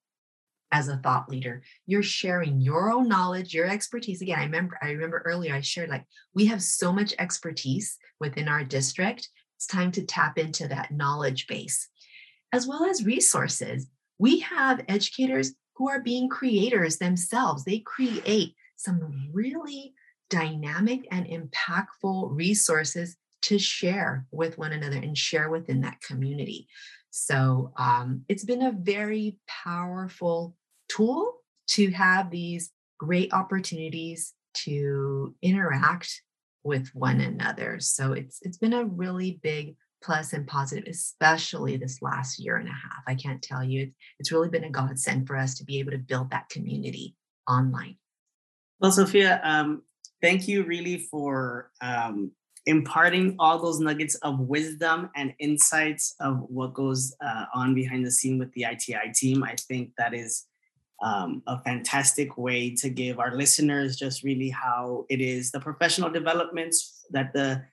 as 0.76 0.90
a 0.90 0.98
thought 0.98 1.30
leader. 1.30 1.64
You're 1.86 2.04
sharing 2.04 2.60
your 2.60 2.92
own 2.92 3.08
knowledge, 3.08 3.54
your 3.54 3.66
expertise. 3.66 4.22
Again, 4.22 4.40
I 4.40 4.44
remember 4.44 4.78
I 4.82 4.90
remember 4.90 5.24
earlier 5.26 5.56
I 5.56 5.62
shared 5.62 5.90
like 5.90 6.04
we 6.34 6.46
have 6.48 6.62
so 6.62 6.92
much 6.92 7.14
expertise 7.18 7.98
within 8.20 8.50
our 8.50 8.66
district. 8.66 9.30
It's 9.56 9.68
time 9.68 9.90
to 9.94 10.04
tap 10.04 10.38
into 10.38 10.68
that 10.68 10.92
knowledge 10.92 11.48
base 11.48 11.88
as 12.52 12.68
well 12.68 12.84
as 12.84 13.06
resources. 13.06 13.88
We 14.20 14.40
have 14.40 14.84
educators 14.90 15.54
who 15.78 15.90
are 15.90 16.02
being 16.02 16.28
creators 16.28 16.98
themselves. 16.98 17.64
They 17.64 17.80
create 17.80 18.54
some 18.76 19.30
really 19.32 19.94
dynamic 20.30 21.08
and 21.10 21.26
impactful 21.26 22.36
resources 22.36 23.16
to 23.44 23.58
share 23.58 24.26
with 24.32 24.58
one 24.58 24.74
another 24.74 24.98
and 24.98 25.18
share 25.18 25.50
within 25.50 25.82
that 25.82 26.02
community. 26.02 26.68
So 27.12 27.72
um, 27.78 28.26
it's 28.28 28.44
been 28.44 28.62
a 28.62 28.74
very 28.74 29.38
powerful 29.48 30.54
tool 30.90 31.34
to 31.68 31.92
have 31.92 32.30
these 32.30 32.72
great 33.00 33.34
opportunities 33.34 34.34
to 34.54 35.36
interact 35.42 36.22
with 36.64 36.90
one 36.94 37.22
another. 37.22 37.80
So 37.80 38.14
it's 38.14 38.40
it's 38.42 38.58
been 38.58 38.74
a 38.74 38.86
really 38.86 39.40
big 39.44 39.76
plus 40.04 40.34
and 40.34 40.48
positive, 40.48 40.86
especially 40.88 41.78
this 41.78 42.02
last 42.02 42.40
year 42.40 42.58
and 42.58 42.68
a 42.68 42.72
half. 42.72 43.04
I 43.08 43.16
can't 43.16 43.42
tell 43.42 43.64
you, 43.64 43.92
it's 44.20 44.32
really 44.32 44.50
been 44.50 44.64
a 44.64 44.70
godsend 44.70 45.28
for 45.28 45.36
us 45.36 45.56
to 45.56 45.64
be 45.64 45.80
able 45.80 45.92
to 45.92 45.98
build 45.98 46.30
that 46.32 46.50
community 46.50 47.16
online. 47.50 47.98
Well, 48.80 48.92
Sofia, 48.92 49.42
um, 49.44 49.82
thank 50.22 50.48
you 50.48 50.64
really 50.64 50.98
for 51.10 51.72
um, 51.82 52.32
imparting 52.66 53.36
all 53.40 53.60
those 53.60 53.80
nuggets 53.80 54.16
of 54.16 54.40
wisdom 54.40 55.10
and 55.16 55.34
insights 55.40 56.16
of 56.20 56.40
what 56.50 56.74
goes 56.74 57.16
uh, 57.26 57.46
on 57.54 57.74
behind 57.74 58.06
the 58.06 58.12
scene 58.12 58.38
with 58.38 58.52
the 58.54 58.66
ITI 58.72 59.12
team. 59.14 59.44
I 59.44 59.56
think 59.68 59.92
that 59.98 60.14
is 60.14 60.46
um, 61.06 61.44
a 61.46 61.62
fantastic 61.62 62.36
way 62.36 62.76
to 62.76 62.90
give 62.90 63.20
our 63.20 63.36
listeners 63.36 63.96
just 63.96 64.24
really 64.24 64.50
how 64.50 65.06
it 65.08 65.22
is 65.22 65.52
the 65.52 65.60
professional 65.60 66.10
developments 66.10 67.06
that 67.12 67.32
the 67.32 67.64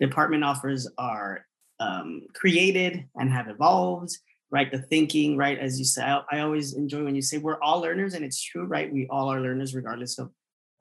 department 0.00 0.42
offers 0.42 0.88
are 0.98 1.46
um, 1.78 2.26
created 2.34 3.06
and 3.14 3.30
have 3.30 3.48
evolved 3.48 4.18
right? 4.52 4.70
The 4.70 4.78
thinking 4.78 5.36
right? 5.36 5.58
As 5.58 5.78
you 5.78 5.84
say 5.84 6.02
I, 6.02 6.22
I 6.30 6.40
always 6.40 6.74
enjoy 6.74 7.04
when 7.04 7.14
you 7.14 7.22
say 7.22 7.38
we're 7.38 7.62
all 7.62 7.80
learners 7.80 8.14
and 8.14 8.24
it's 8.24 8.42
true 8.42 8.64
right? 8.64 8.92
We 8.92 9.06
all 9.08 9.32
are 9.32 9.40
learners 9.40 9.74
regardless 9.74 10.18
of 10.18 10.32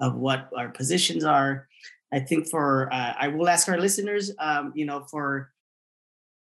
of 0.01 0.15
what 0.15 0.49
our 0.55 0.69
positions 0.69 1.23
are. 1.23 1.67
I 2.11 2.19
think 2.19 2.49
for 2.49 2.91
uh, 2.91 3.13
I 3.19 3.27
will 3.27 3.47
ask 3.47 3.69
our 3.69 3.77
listeners, 3.77 4.31
um, 4.39 4.71
you 4.75 4.85
know, 4.85 5.05
for 5.11 5.51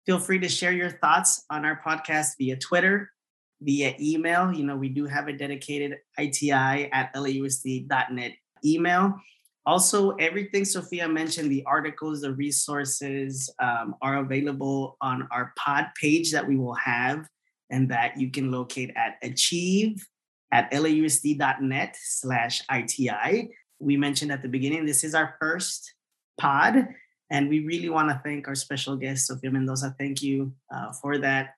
feel 0.05 0.19
free 0.19 0.39
to 0.39 0.49
share 0.49 0.73
your 0.73 0.89
thoughts 0.89 1.45
on 1.49 1.63
our 1.63 1.79
podcast 1.85 2.31
via 2.37 2.57
Twitter, 2.57 3.09
via 3.63 3.95
email. 3.99 4.53
You 4.53 4.65
know, 4.65 4.75
we 4.75 4.89
do 4.89 5.05
have 5.05 5.27
a 5.27 5.33
dedicated 5.33 5.97
ITI 6.17 6.91
at 6.91 7.13
lausd.net 7.15 8.33
email. 8.65 9.15
Also, 9.65 10.11
everything 10.17 10.65
Sofia 10.65 11.07
mentioned, 11.07 11.49
the 11.49 11.63
articles, 11.65 12.21
the 12.21 12.33
resources 12.33 13.49
um, 13.59 13.95
are 14.01 14.17
available 14.17 14.97
on 14.99 15.27
our 15.31 15.53
pod 15.57 15.87
page 15.99 16.31
that 16.31 16.45
we 16.45 16.57
will 16.57 16.75
have 16.75 17.27
and 17.69 17.89
that 17.89 18.19
you 18.19 18.29
can 18.29 18.51
locate 18.51 18.91
at 18.95 19.15
achieve 19.23 20.05
at 20.51 20.71
lausd.net 20.71 21.95
slash 21.99 22.61
ITI. 22.71 23.49
We 23.79 23.97
mentioned 23.97 24.31
at 24.31 24.41
the 24.41 24.49
beginning, 24.49 24.85
this 24.85 25.03
is 25.03 25.15
our 25.15 25.35
first 25.39 25.93
pod, 26.37 26.87
and 27.31 27.49
we 27.49 27.61
really 27.61 27.89
want 27.89 28.09
to 28.09 28.21
thank 28.23 28.47
our 28.47 28.55
special 28.55 28.95
guest, 28.95 29.27
Sofia 29.27 29.49
Mendoza. 29.49 29.95
Thank 29.97 30.21
you 30.21 30.53
uh, 30.73 30.91
for 31.01 31.17
that. 31.19 31.55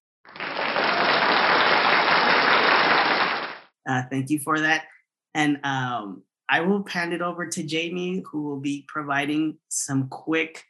Uh, 3.87 4.03
thank 4.09 4.29
you 4.29 4.39
for 4.39 4.59
that. 4.59 4.85
And 5.33 5.59
um, 5.63 6.23
I 6.49 6.61
will 6.61 6.85
hand 6.87 7.13
it 7.13 7.21
over 7.21 7.45
to 7.45 7.63
Jamie, 7.63 8.23
who 8.29 8.43
will 8.43 8.59
be 8.59 8.85
providing 8.87 9.57
some 9.69 10.07
quick 10.09 10.63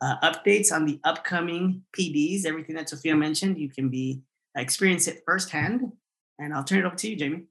uh, 0.00 0.16
updates 0.20 0.72
on 0.72 0.84
the 0.84 1.00
upcoming 1.04 1.82
PDs. 1.96 2.44
Everything 2.44 2.76
that 2.76 2.88
Sofia 2.88 3.14
mentioned, 3.14 3.58
you 3.58 3.68
can 3.68 3.88
be 3.88 4.22
experience 4.56 5.08
it 5.08 5.22
firsthand. 5.24 5.92
And 6.38 6.52
I'll 6.52 6.64
turn 6.64 6.80
it 6.80 6.84
over 6.84 6.96
to 6.96 7.10
you, 7.10 7.16
Jamie. 7.16 7.44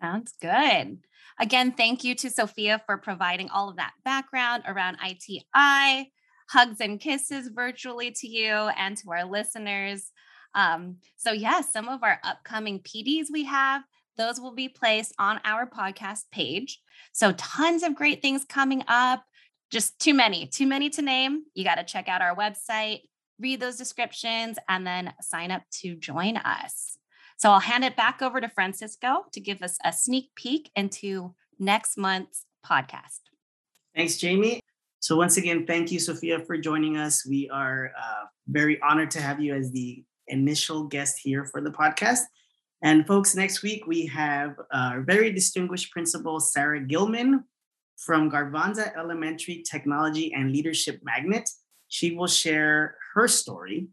Sounds 0.00 0.32
good. 0.40 0.98
Again, 1.40 1.72
thank 1.72 2.04
you 2.04 2.14
to 2.16 2.30
Sofia 2.30 2.82
for 2.84 2.98
providing 2.98 3.48
all 3.50 3.68
of 3.68 3.76
that 3.76 3.92
background 4.04 4.64
around 4.66 4.98
ITI. 5.04 6.12
Hugs 6.50 6.80
and 6.80 6.98
kisses 6.98 7.48
virtually 7.48 8.10
to 8.12 8.26
you 8.26 8.52
and 8.52 8.96
to 8.98 9.10
our 9.10 9.24
listeners. 9.24 10.10
Um, 10.54 10.96
so, 11.16 11.30
yes, 11.30 11.42
yeah, 11.42 11.60
some 11.70 11.88
of 11.88 12.02
our 12.02 12.18
upcoming 12.24 12.80
PDs 12.80 13.26
we 13.30 13.44
have, 13.44 13.82
those 14.18 14.40
will 14.40 14.52
be 14.52 14.68
placed 14.68 15.14
on 15.18 15.40
our 15.44 15.64
podcast 15.66 16.24
page. 16.30 16.80
So, 17.12 17.32
tons 17.32 17.82
of 17.82 17.94
great 17.94 18.20
things 18.20 18.44
coming 18.44 18.84
up. 18.88 19.24
Just 19.70 19.98
too 19.98 20.14
many, 20.14 20.46
too 20.46 20.66
many 20.66 20.90
to 20.90 21.02
name. 21.02 21.44
You 21.54 21.64
got 21.64 21.76
to 21.76 21.84
check 21.84 22.08
out 22.08 22.22
our 22.22 22.34
website, 22.34 23.02
read 23.38 23.60
those 23.60 23.76
descriptions, 23.76 24.58
and 24.68 24.86
then 24.86 25.14
sign 25.20 25.50
up 25.50 25.62
to 25.80 25.94
join 25.94 26.36
us. 26.36 26.98
So, 27.38 27.50
I'll 27.50 27.60
hand 27.60 27.84
it 27.84 27.96
back 27.96 28.20
over 28.20 28.40
to 28.40 28.48
Francisco 28.48 29.24
to 29.32 29.40
give 29.40 29.62
us 29.62 29.78
a 29.84 29.92
sneak 29.92 30.34
peek 30.34 30.70
into 30.76 31.34
next 31.58 31.96
month's 31.96 32.44
podcast. 32.66 33.20
Thanks, 33.94 34.16
Jamie. 34.16 34.60
So, 35.00 35.16
once 35.16 35.36
again, 35.36 35.64
thank 35.66 35.92
you, 35.92 36.00
Sofia, 36.00 36.40
for 36.40 36.58
joining 36.58 36.96
us. 36.96 37.24
We 37.26 37.48
are 37.50 37.92
uh, 37.96 38.24
very 38.48 38.80
honored 38.82 39.12
to 39.12 39.20
have 39.20 39.40
you 39.40 39.54
as 39.54 39.70
the 39.70 40.02
initial 40.26 40.84
guest 40.84 41.18
here 41.22 41.44
for 41.44 41.60
the 41.60 41.70
podcast. 41.70 42.22
And 42.82 43.06
folks, 43.06 43.34
next 43.34 43.62
week 43.62 43.86
we 43.86 44.06
have 44.06 44.54
our 44.72 45.00
very 45.00 45.32
distinguished 45.32 45.90
principal, 45.90 46.38
Sarah 46.38 46.80
Gilman 46.80 47.44
from 47.96 48.30
Garvanza 48.30 48.96
Elementary 48.96 49.64
Technology 49.68 50.32
and 50.32 50.52
Leadership 50.52 51.00
Magnet. 51.02 51.50
She 51.88 52.14
will 52.14 52.28
share 52.28 52.96
her 53.14 53.26
story. 53.26 53.88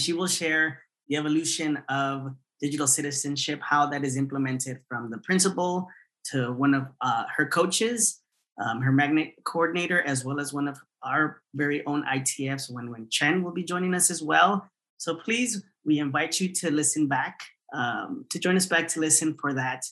She 0.00 0.12
will 0.12 0.26
share 0.26 0.80
the 1.08 1.16
evolution 1.16 1.82
of 1.88 2.34
digital 2.60 2.88
citizenship, 2.88 3.60
how 3.62 3.86
that 3.86 4.04
is 4.04 4.16
implemented 4.16 4.80
from 4.88 5.10
the 5.10 5.18
principal 5.18 5.88
to 6.32 6.52
one 6.52 6.74
of 6.74 6.88
uh, 7.00 7.24
her 7.36 7.46
coaches, 7.46 8.22
um, 8.60 8.80
her 8.80 8.90
magnet 8.90 9.34
coordinator, 9.44 10.02
as 10.02 10.24
well 10.24 10.40
as 10.40 10.52
one 10.52 10.66
of 10.66 10.78
our 11.04 11.42
very 11.54 11.86
own 11.86 12.02
ITFs, 12.04 12.72
Wen 12.72 12.90
Wen 12.90 13.06
Chen 13.08 13.44
will 13.44 13.52
be 13.52 13.62
joining 13.62 13.94
us 13.94 14.10
as 14.10 14.20
well. 14.20 14.68
So 14.96 15.14
please, 15.14 15.62
we 15.84 16.00
invite 16.00 16.40
you 16.40 16.52
to 16.54 16.72
listen 16.72 17.06
back 17.06 17.38
um, 17.72 18.24
to 18.30 18.38
join 18.38 18.56
us 18.56 18.66
back 18.66 18.88
to 18.88 19.00
listen 19.00 19.36
for 19.40 19.54
that 19.54 19.84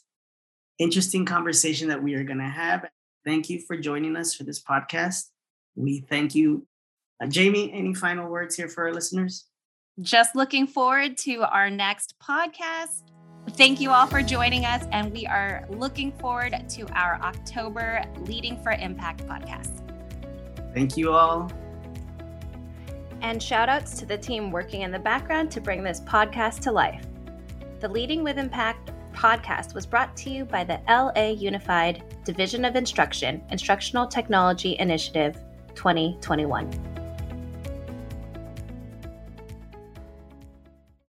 interesting 0.78 1.24
conversation 1.24 1.88
that 1.88 2.02
we 2.02 2.14
are 2.14 2.24
going 2.24 2.38
to 2.38 2.44
have. 2.44 2.86
Thank 3.24 3.48
you 3.48 3.60
for 3.60 3.76
joining 3.76 4.16
us 4.16 4.34
for 4.34 4.44
this 4.44 4.62
podcast. 4.62 5.30
We 5.76 6.04
thank 6.08 6.34
you. 6.34 6.66
Uh, 7.22 7.26
Jamie, 7.26 7.72
any 7.72 7.94
final 7.94 8.28
words 8.28 8.56
here 8.56 8.68
for 8.68 8.86
our 8.86 8.92
listeners? 8.92 9.46
Just 10.00 10.34
looking 10.34 10.66
forward 10.66 11.16
to 11.18 11.42
our 11.42 11.70
next 11.70 12.14
podcast. 12.18 13.02
Thank 13.50 13.80
you 13.80 13.90
all 13.90 14.06
for 14.06 14.22
joining 14.22 14.64
us, 14.64 14.84
and 14.90 15.12
we 15.12 15.26
are 15.26 15.66
looking 15.68 16.10
forward 16.12 16.68
to 16.70 16.86
our 16.94 17.20
October 17.22 18.02
Leading 18.20 18.60
for 18.62 18.72
Impact 18.72 19.26
podcast. 19.26 19.80
Thank 20.74 20.96
you 20.96 21.12
all. 21.12 21.52
And 23.20 23.42
shout 23.42 23.68
outs 23.68 23.96
to 23.98 24.06
the 24.06 24.18
team 24.18 24.50
working 24.50 24.82
in 24.82 24.90
the 24.90 24.98
background 24.98 25.50
to 25.52 25.60
bring 25.60 25.84
this 25.84 26.00
podcast 26.00 26.60
to 26.60 26.72
life. 26.72 27.06
The 27.84 27.90
Leading 27.90 28.24
with 28.24 28.38
Impact 28.38 28.92
podcast 29.12 29.74
was 29.74 29.84
brought 29.84 30.16
to 30.16 30.30
you 30.30 30.46
by 30.46 30.64
the 30.64 30.80
LA 30.88 31.32
Unified 31.32 32.02
Division 32.24 32.64
of 32.64 32.76
Instruction 32.76 33.44
Instructional 33.50 34.06
Technology 34.06 34.78
Initiative 34.78 35.36
2021. 35.74 37.03